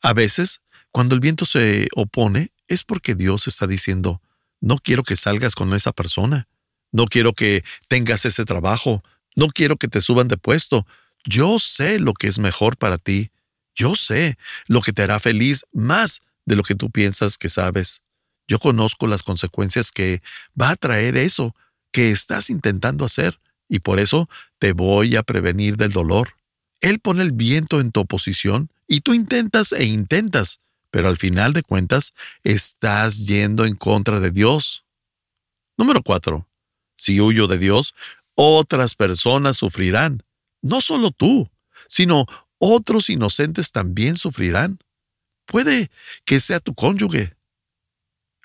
A 0.00 0.14
veces, 0.14 0.62
cuando 0.92 1.14
el 1.14 1.20
viento 1.20 1.44
se 1.44 1.88
opone, 1.94 2.52
es 2.68 2.84
porque 2.84 3.14
Dios 3.14 3.46
está 3.46 3.66
diciendo, 3.66 4.22
no 4.62 4.78
quiero 4.78 5.02
que 5.02 5.16
salgas 5.16 5.54
con 5.54 5.74
esa 5.74 5.92
persona. 5.92 6.48
No 6.90 7.04
quiero 7.04 7.34
que 7.34 7.62
tengas 7.86 8.24
ese 8.24 8.46
trabajo. 8.46 9.04
No 9.36 9.48
quiero 9.48 9.76
que 9.76 9.88
te 9.88 10.00
suban 10.00 10.28
de 10.28 10.38
puesto. 10.38 10.86
Yo 11.26 11.58
sé 11.58 12.00
lo 12.00 12.14
que 12.14 12.28
es 12.28 12.38
mejor 12.38 12.78
para 12.78 12.96
ti. 12.96 13.30
Yo 13.74 13.96
sé 13.96 14.36
lo 14.66 14.80
que 14.80 14.92
te 14.92 15.02
hará 15.02 15.20
feliz 15.20 15.64
más 15.72 16.20
de 16.44 16.56
lo 16.56 16.62
que 16.62 16.74
tú 16.74 16.90
piensas 16.90 17.38
que 17.38 17.48
sabes. 17.48 18.02
Yo 18.46 18.58
conozco 18.58 19.06
las 19.06 19.22
consecuencias 19.22 19.90
que 19.90 20.22
va 20.60 20.70
a 20.70 20.76
traer 20.76 21.16
eso 21.16 21.54
que 21.90 22.10
estás 22.10 22.50
intentando 22.50 23.04
hacer 23.04 23.40
y 23.68 23.80
por 23.80 23.98
eso 23.98 24.28
te 24.58 24.72
voy 24.72 25.16
a 25.16 25.22
prevenir 25.22 25.76
del 25.76 25.92
dolor. 25.92 26.36
Él 26.80 27.00
pone 27.00 27.22
el 27.22 27.32
viento 27.32 27.80
en 27.80 27.92
tu 27.92 28.00
oposición 28.00 28.70
y 28.86 29.00
tú 29.00 29.14
intentas 29.14 29.72
e 29.72 29.84
intentas, 29.84 30.60
pero 30.90 31.08
al 31.08 31.16
final 31.16 31.52
de 31.52 31.62
cuentas 31.62 32.12
estás 32.42 33.26
yendo 33.26 33.64
en 33.64 33.74
contra 33.74 34.20
de 34.20 34.30
Dios. 34.30 34.84
Número 35.76 36.02
4. 36.02 36.46
Si 36.96 37.20
huyo 37.20 37.46
de 37.46 37.58
Dios, 37.58 37.94
otras 38.34 38.94
personas 38.94 39.56
sufrirán. 39.56 40.22
No 40.60 40.80
solo 40.80 41.10
tú, 41.10 41.50
sino 41.88 42.26
otros 42.64 43.10
inocentes 43.10 43.72
también 43.72 44.16
sufrirán. 44.16 44.78
Puede 45.44 45.90
que 46.24 46.40
sea 46.40 46.60
tu 46.60 46.74
cónyuge. 46.74 47.34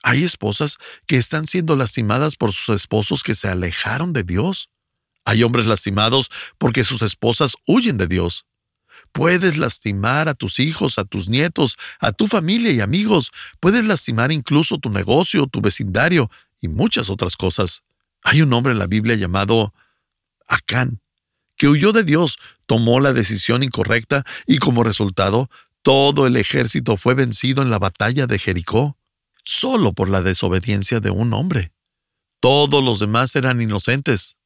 Hay 0.04 0.24
esposas 0.24 0.78
que 1.08 1.16
están 1.16 1.48
siendo 1.48 1.78
lastimadas 1.78 2.36
por 2.36 2.52
sus 2.52 2.76
esposos 2.76 3.24
que 3.24 3.34
se 3.36 3.48
alejaron 3.48 4.12
de 4.12 4.24
Dios. 4.24 4.70
Hay 5.24 5.44
hombres 5.44 5.68
lastimados 5.68 6.30
porque 6.58 6.84
sus 6.84 7.02
esposas 7.02 7.56
huyen 7.66 7.98
de 7.98 8.08
Dios. 8.08 8.46
Puedes 9.14 9.58
lastimar 9.58 10.28
a 10.28 10.34
tus 10.34 10.60
hijos, 10.60 11.00
a 11.00 11.06
tus 11.06 11.30
nietos, 11.30 11.78
a 12.02 12.12
tu 12.12 12.28
familia 12.28 12.72
y 12.72 12.82
amigos. 12.82 13.32
Puedes 13.62 13.86
lastimar 13.86 14.34
incluso 14.34 14.80
tu 14.80 14.90
negocio, 14.90 15.48
tu 15.48 15.62
vecindario 15.62 16.30
y 16.60 16.68
muchas 16.68 17.10
otras 17.10 17.38
cosas. 17.38 17.84
Hay 18.22 18.42
un 18.42 18.52
hombre 18.52 18.74
en 18.74 18.80
la 18.80 18.88
Biblia 18.88 19.16
llamado 19.16 19.74
Acán, 20.46 21.02
que 21.60 21.68
huyó 21.68 21.92
de 21.92 22.06
Dios, 22.06 22.40
tomó 22.66 23.02
la 23.02 23.12
decisión 23.12 23.64
incorrecta 23.64 24.24
y 24.48 24.60
como 24.60 24.86
resultado, 24.86 25.52
todo 25.82 26.26
el 26.26 26.38
ejército 26.38 26.96
fue 26.96 27.16
vencido 27.16 27.62
en 27.62 27.70
la 27.70 27.78
batalla 27.78 28.28
de 28.28 28.40
Jericó, 28.40 28.98
solo 29.44 29.92
por 29.92 30.08
la 30.10 30.22
desobediencia 30.22 31.02
de 31.02 31.10
un 31.10 31.34
hombre. 31.34 31.74
Todos 32.40 32.82
los 32.82 33.00
demás 33.00 33.36
eran 33.36 33.62
inocentes. 33.62 34.38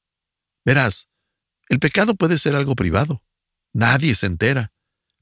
Verás, 0.66 1.08
el 1.70 1.80
pecado 1.80 2.16
puede 2.16 2.40
ser 2.40 2.56
algo 2.56 2.76
privado. 2.76 3.22
Nadie 3.74 4.16
se 4.16 4.26
entera. 4.26 4.72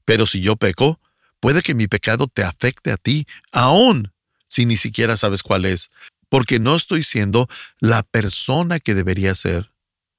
Pero 0.06 0.26
si 0.26 0.40
yo 0.40 0.56
peco, 0.56 0.98
puede 1.40 1.60
que 1.60 1.74
mi 1.74 1.88
pecado 1.88 2.26
te 2.26 2.42
afecte 2.42 2.90
a 2.90 2.96
ti, 2.96 3.26
aún 3.52 4.14
si 4.46 4.64
ni 4.64 4.78
siquiera 4.78 5.18
sabes 5.18 5.42
cuál 5.42 5.66
es, 5.66 5.90
porque 6.30 6.58
no 6.58 6.74
estoy 6.74 7.02
siendo 7.02 7.48
la 7.80 8.02
persona 8.02 8.80
que 8.80 8.94
debería 8.94 9.34
ser. 9.34 9.71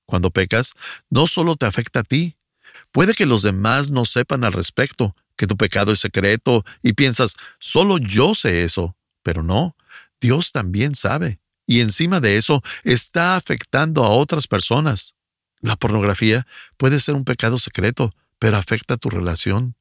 Cuando 0.05 0.31
pecas, 0.31 0.73
no 1.09 1.27
solo 1.27 1.55
te 1.55 1.65
afecta 1.65 2.01
a 2.01 2.03
ti, 2.03 2.35
puede 2.91 3.13
que 3.13 3.25
los 3.25 3.41
demás 3.41 3.89
no 3.89 4.05
sepan 4.05 4.43
al 4.43 4.53
respecto, 4.53 5.15
que 5.35 5.47
tu 5.47 5.57
pecado 5.57 5.91
es 5.91 5.99
secreto 5.99 6.63
y 6.81 6.93
piensas, 6.93 7.35
solo 7.59 7.97
yo 7.97 8.35
sé 8.35 8.63
eso, 8.63 8.95
pero 9.23 9.43
no, 9.43 9.75
Dios 10.21 10.51
también 10.51 10.95
sabe. 10.95 11.39
Y 11.65 11.79
encima 11.79 12.19
de 12.19 12.37
eso, 12.37 12.61
está 12.83 13.35
afectando 13.35 14.03
a 14.03 14.09
otras 14.09 14.47
personas. 14.47 15.15
La 15.61 15.77
pornografía 15.77 16.45
puede 16.77 16.99
ser 16.99 17.15
un 17.15 17.23
pecado 17.23 17.57
secreto, 17.57 18.09
pero 18.37 18.57
afecta 18.57 18.97
tu 18.97 19.09
relación. 19.09 19.75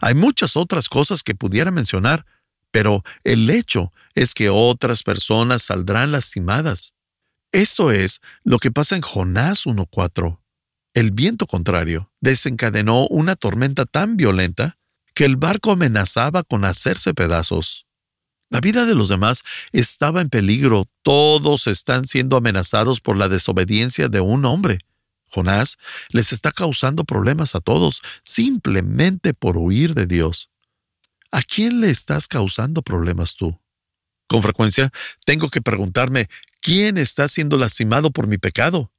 Hay 0.00 0.14
muchas 0.14 0.56
otras 0.56 0.88
cosas 0.88 1.24
que 1.24 1.34
pudiera 1.34 1.72
mencionar, 1.72 2.24
pero 2.70 3.02
el 3.24 3.50
hecho 3.50 3.92
es 4.14 4.34
que 4.34 4.48
otras 4.48 5.02
personas 5.02 5.62
saldrán 5.62 6.12
lastimadas. 6.12 6.94
Esto 7.54 7.92
es 7.92 8.20
lo 8.42 8.58
que 8.58 8.72
pasa 8.72 8.96
en 8.96 9.02
Jonás 9.02 9.64
1.4. 9.64 10.40
El 10.92 11.12
viento 11.12 11.46
contrario 11.46 12.10
desencadenó 12.20 13.06
una 13.06 13.36
tormenta 13.36 13.84
tan 13.84 14.16
violenta 14.16 14.76
que 15.14 15.24
el 15.24 15.36
barco 15.36 15.70
amenazaba 15.70 16.42
con 16.42 16.64
hacerse 16.64 17.14
pedazos. 17.14 17.86
La 18.50 18.60
vida 18.60 18.86
de 18.86 18.96
los 18.96 19.08
demás 19.08 19.44
estaba 19.70 20.20
en 20.20 20.30
peligro. 20.30 20.88
Todos 21.02 21.68
están 21.68 22.08
siendo 22.08 22.36
amenazados 22.36 23.00
por 23.00 23.16
la 23.16 23.28
desobediencia 23.28 24.08
de 24.08 24.18
un 24.18 24.46
hombre. 24.46 24.80
Jonás 25.30 25.76
les 26.08 26.32
está 26.32 26.50
causando 26.50 27.04
problemas 27.04 27.54
a 27.54 27.60
todos 27.60 28.02
simplemente 28.24 29.32
por 29.32 29.58
huir 29.58 29.94
de 29.94 30.06
Dios. 30.06 30.50
¿A 31.30 31.40
quién 31.40 31.80
le 31.80 31.90
estás 31.90 32.26
causando 32.26 32.82
problemas 32.82 33.36
tú? 33.36 33.60
Con 34.26 34.42
frecuencia 34.42 34.90
tengo 35.24 35.50
que 35.50 35.60
preguntarme, 35.60 36.28
¿quién 36.64 36.96
está 36.96 37.28
siendo 37.28 37.58
lastimado 37.58 38.10
por 38.10 38.26
mi 38.26 38.38
pecado? 38.38 38.90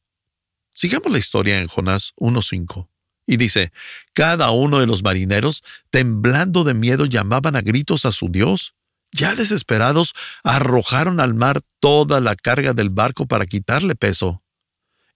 Sigamos 0.71 1.11
la 1.11 1.17
historia 1.17 1.59
en 1.59 1.67
Jonás 1.67 2.13
1.5. 2.17 2.87
Y 3.25 3.37
dice, 3.37 3.73
cada 4.13 4.51
uno 4.51 4.79
de 4.79 4.85
los 4.85 5.01
marineros, 5.01 5.63
temblando 5.89 6.63
de 6.63 6.75
miedo, 6.75 7.05
llamaban 7.05 7.55
a 7.55 7.61
gritos 7.61 8.05
a 8.05 8.11
su 8.11 8.29
Dios. 8.29 8.75
Ya 9.11 9.33
desesperados, 9.35 10.13
arrojaron 10.43 11.19
al 11.19 11.33
mar 11.33 11.61
toda 11.79 12.21
la 12.21 12.35
carga 12.35 12.73
del 12.73 12.91
barco 12.91 13.25
para 13.25 13.47
quitarle 13.47 13.95
peso. 13.95 14.43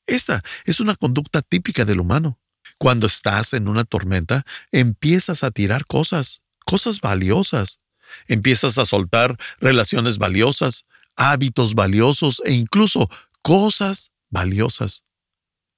Esta 0.07 0.41
es 0.65 0.79
una 0.79 0.95
conducta 0.95 1.43
típica 1.43 1.85
del 1.85 1.99
humano. 1.99 2.39
Cuando 2.79 3.05
estás 3.05 3.53
en 3.53 3.67
una 3.67 3.83
tormenta, 3.83 4.43
empiezas 4.71 5.43
a 5.43 5.51
tirar 5.51 5.85
cosas 5.85 6.41
cosas 6.69 7.01
valiosas. 7.01 7.79
Empiezas 8.27 8.77
a 8.77 8.85
soltar 8.85 9.37
relaciones 9.59 10.19
valiosas, 10.19 10.85
hábitos 11.19 11.75
valiosos 11.75 12.41
e 12.45 12.53
incluso 12.53 13.09
cosas 13.43 14.11
valiosas. 14.29 15.03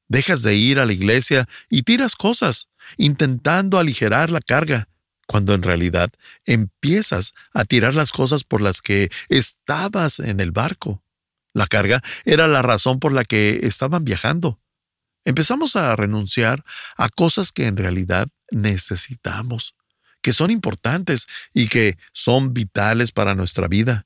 Dejas 0.08 0.44
de 0.44 0.56
ir 0.56 0.80
a 0.80 0.86
la 0.86 0.94
iglesia 0.94 1.48
y 1.70 1.82
tiras 1.84 2.16
cosas, 2.16 2.70
intentando 2.98 3.80
aligerar 3.80 4.30
la 4.30 4.40
carga, 4.40 4.88
cuando 5.26 5.54
en 5.54 5.64
realidad 5.64 6.12
empiezas 6.46 7.34
a 7.54 7.66
tirar 7.66 7.96
las 7.96 8.12
cosas 8.12 8.44
por 8.44 8.62
las 8.62 8.82
que 8.82 9.10
estabas 9.30 10.20
en 10.20 10.40
el 10.40 10.52
barco. 10.52 11.04
La 11.54 11.66
carga 11.66 12.02
era 12.24 12.48
la 12.48 12.62
razón 12.62 13.00
por 13.00 13.12
la 13.12 13.26
que 13.26 13.62
estaban 13.64 14.06
viajando. 14.06 14.60
Empezamos 15.26 15.76
a 15.76 15.96
renunciar 15.96 16.64
a 16.98 17.10
cosas 17.10 17.52
que 17.52 17.68
en 17.68 17.78
realidad 17.78 18.28
necesitamos 18.52 19.76
que 20.22 20.34
son 20.34 20.52
importantes 20.52 21.28
y 21.54 21.68
que 21.68 21.98
son 22.14 22.54
vitales 22.54 23.12
para 23.12 23.34
nuestra 23.34 23.68
vida. 23.68 24.06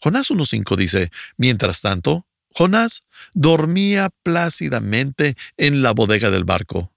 Jonás 0.00 0.30
1.5 0.30 0.76
dice, 0.76 1.10
mientras 1.36 1.80
tanto, 1.80 2.26
Jonás 2.52 3.04
dormía 3.34 4.10
plácidamente 4.22 5.36
en 5.56 5.82
la 5.82 5.92
bodega 5.92 6.30
del 6.30 6.44
barco. 6.44 6.92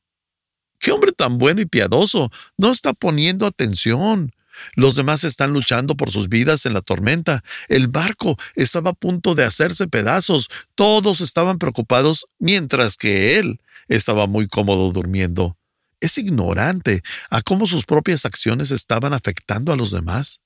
¡Qué 0.80 0.92
hombre 0.92 1.12
tan 1.12 1.38
bueno 1.38 1.62
y 1.62 1.66
piadoso! 1.66 2.32
No 2.58 2.72
está 2.72 2.94
poniendo 2.94 3.46
atención. 3.46 4.34
Los 4.76 4.96
demás 4.96 5.24
están 5.24 5.54
luchando 5.54 5.96
por 5.96 6.12
sus 6.12 6.30
vidas 6.30 6.66
en 6.66 6.74
la 6.74 6.82
tormenta. 6.82 7.44
El 7.68 7.88
barco 7.88 8.38
estaba 8.56 8.92
a 8.92 8.94
punto 8.94 9.36
de 9.36 9.44
hacerse 9.44 9.88
pedazos. 9.88 10.50
Todos 10.76 11.22
estaban 11.22 11.58
preocupados 11.60 12.26
mientras 12.40 12.98
que 12.98 13.38
él 13.38 13.60
estaba 13.88 14.28
muy 14.28 14.48
cómodo 14.48 14.92
durmiendo 14.92 15.58
es 16.02 16.18
ignorante 16.18 17.04
a 17.30 17.42
cómo 17.42 17.66
sus 17.66 17.86
propias 17.86 18.26
acciones 18.26 18.72
estaban 18.72 19.14
afectando 19.14 19.72
a 19.72 19.78
los 19.78 19.92
demás. 19.92 20.42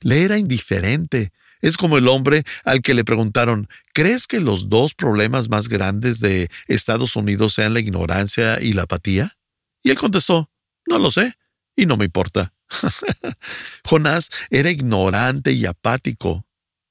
Le 0.00 0.24
era 0.24 0.36
indiferente. 0.36 1.32
Es 1.60 1.76
como 1.76 1.98
el 1.98 2.08
hombre 2.08 2.44
al 2.64 2.82
que 2.82 2.94
le 2.94 3.04
preguntaron, 3.04 3.68
¿crees 3.92 4.26
que 4.26 4.40
los 4.40 4.68
dos 4.68 4.94
problemas 4.94 5.48
más 5.48 5.68
grandes 5.68 6.20
de 6.20 6.50
Estados 6.68 7.16
Unidos 7.16 7.54
sean 7.54 7.74
la 7.74 7.80
ignorancia 7.80 8.60
y 8.60 8.72
la 8.72 8.82
apatía? 8.82 9.32
Y 9.82 9.90
él 9.90 9.98
contestó, 9.98 10.50
no 10.86 10.98
lo 10.98 11.10
sé, 11.10 11.34
y 11.74 11.86
no 11.86 11.96
me 11.96 12.06
importa. 12.06 12.52
Jonás 13.84 14.30
era 14.50 14.70
ignorante 14.70 15.52
y 15.52 15.66
apático. 15.66 16.44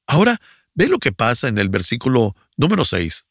Ahora, 0.08 0.40
ve 0.74 0.88
lo 0.88 1.00
que 1.00 1.12
pasa 1.12 1.48
en 1.48 1.58
el 1.58 1.70
versículo 1.70 2.36
número 2.58 2.86
6. 2.86 3.24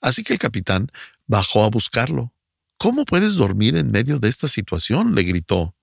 Así 0.00 0.22
que 0.22 0.32
el 0.32 0.38
capitán 0.38 0.90
bajó 1.26 1.64
a 1.64 1.70
buscarlo. 1.70 2.32
¿Cómo 2.78 3.04
puedes 3.04 3.34
dormir 3.36 3.76
en 3.76 3.90
medio 3.90 4.18
de 4.18 4.28
esta 4.28 4.48
situación? 4.48 5.14
le 5.14 5.22
gritó. 5.22 5.74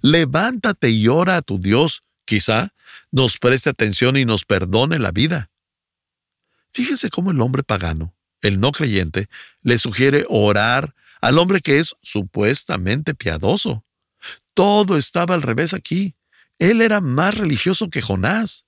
Levántate 0.00 0.90
y 0.90 1.08
ora 1.08 1.36
a 1.36 1.42
tu 1.42 1.58
Dios. 1.58 2.02
Quizá 2.24 2.72
nos 3.12 3.38
preste 3.38 3.70
atención 3.70 4.16
y 4.16 4.24
nos 4.24 4.44
perdone 4.44 4.98
la 4.98 5.12
vida. 5.12 5.50
Fíjense 6.72 7.10
cómo 7.10 7.30
el 7.30 7.40
hombre 7.40 7.62
pagano, 7.62 8.14
el 8.40 8.58
no 8.58 8.72
creyente, 8.72 9.28
le 9.60 9.78
sugiere 9.78 10.24
orar 10.28 10.94
al 11.20 11.38
hombre 11.38 11.60
que 11.60 11.78
es 11.78 11.94
supuestamente 12.02 13.14
piadoso. 13.14 13.84
Todo 14.54 14.98
estaba 14.98 15.34
al 15.34 15.42
revés 15.42 15.74
aquí. 15.74 16.14
Él 16.58 16.80
era 16.80 17.00
más 17.00 17.38
religioso 17.38 17.90
que 17.90 18.02
Jonás. 18.02 18.64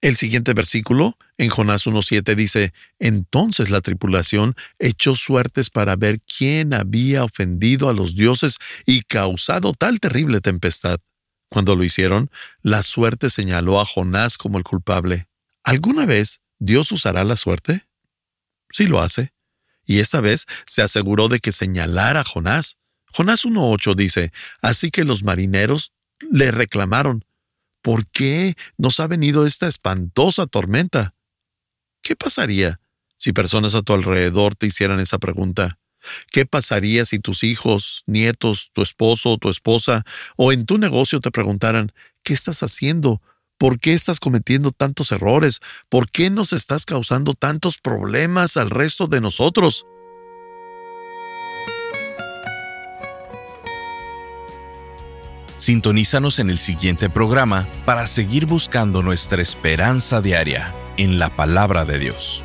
El 0.00 0.16
siguiente 0.16 0.54
versículo, 0.54 1.18
en 1.38 1.50
Jonás 1.50 1.86
1.7, 1.86 2.36
dice, 2.36 2.72
Entonces 3.00 3.68
la 3.68 3.80
tripulación 3.80 4.54
echó 4.78 5.16
suertes 5.16 5.70
para 5.70 5.96
ver 5.96 6.20
quién 6.20 6.72
había 6.72 7.24
ofendido 7.24 7.88
a 7.88 7.94
los 7.94 8.14
dioses 8.14 8.58
y 8.86 9.02
causado 9.02 9.72
tal 9.72 9.98
terrible 9.98 10.40
tempestad. 10.40 11.00
Cuando 11.50 11.76
lo 11.76 11.84
hicieron, 11.84 12.30
la 12.62 12.82
suerte 12.82 13.30
señaló 13.30 13.80
a 13.80 13.84
Jonás 13.84 14.36
como 14.36 14.58
el 14.58 14.64
culpable. 14.64 15.28
¿Alguna 15.64 16.06
vez 16.06 16.40
Dios 16.58 16.92
usará 16.92 17.24
la 17.24 17.36
suerte? 17.36 17.86
Sí 18.70 18.86
lo 18.86 19.00
hace. 19.00 19.32
Y 19.86 20.00
esta 20.00 20.20
vez 20.20 20.46
se 20.66 20.82
aseguró 20.82 21.28
de 21.28 21.38
que 21.38 21.52
señalara 21.52 22.20
a 22.20 22.24
Jonás. 22.24 22.78
Jonás 23.06 23.46
1.8 23.46 23.94
dice, 23.94 24.32
Así 24.60 24.90
que 24.90 25.04
los 25.04 25.22
marineros 25.22 25.92
le 26.30 26.50
reclamaron, 26.50 27.24
¿Por 27.82 28.06
qué 28.08 28.54
nos 28.76 29.00
ha 29.00 29.06
venido 29.06 29.46
esta 29.46 29.68
espantosa 29.68 30.46
tormenta? 30.46 31.14
¿Qué 32.02 32.16
pasaría 32.16 32.80
si 33.16 33.32
personas 33.32 33.74
a 33.74 33.82
tu 33.82 33.92
alrededor 33.94 34.54
te 34.54 34.66
hicieran 34.66 35.00
esa 35.00 35.18
pregunta? 35.18 35.78
¿Qué 36.30 36.46
pasaría 36.46 37.04
si 37.04 37.18
tus 37.18 37.44
hijos, 37.44 38.02
nietos, 38.06 38.70
tu 38.72 38.82
esposo 38.82 39.38
tu 39.38 39.50
esposa 39.50 40.04
o 40.36 40.52
en 40.52 40.66
tu 40.66 40.78
negocio 40.78 41.20
te 41.20 41.30
preguntaran, 41.30 41.92
¿qué 42.22 42.34
estás 42.34 42.62
haciendo? 42.62 43.20
¿Por 43.58 43.80
qué 43.80 43.92
estás 43.92 44.20
cometiendo 44.20 44.70
tantos 44.70 45.10
errores? 45.10 45.60
¿Por 45.88 46.10
qué 46.10 46.30
nos 46.30 46.52
estás 46.52 46.84
causando 46.84 47.34
tantos 47.34 47.78
problemas 47.78 48.56
al 48.56 48.70
resto 48.70 49.06
de 49.08 49.20
nosotros? 49.20 49.84
Sintonízanos 55.56 56.38
en 56.38 56.50
el 56.50 56.58
siguiente 56.58 57.10
programa 57.10 57.66
para 57.84 58.06
seguir 58.06 58.46
buscando 58.46 59.02
nuestra 59.02 59.42
esperanza 59.42 60.20
diaria 60.20 60.72
en 60.96 61.18
la 61.18 61.34
palabra 61.34 61.84
de 61.84 61.98
Dios. 61.98 62.44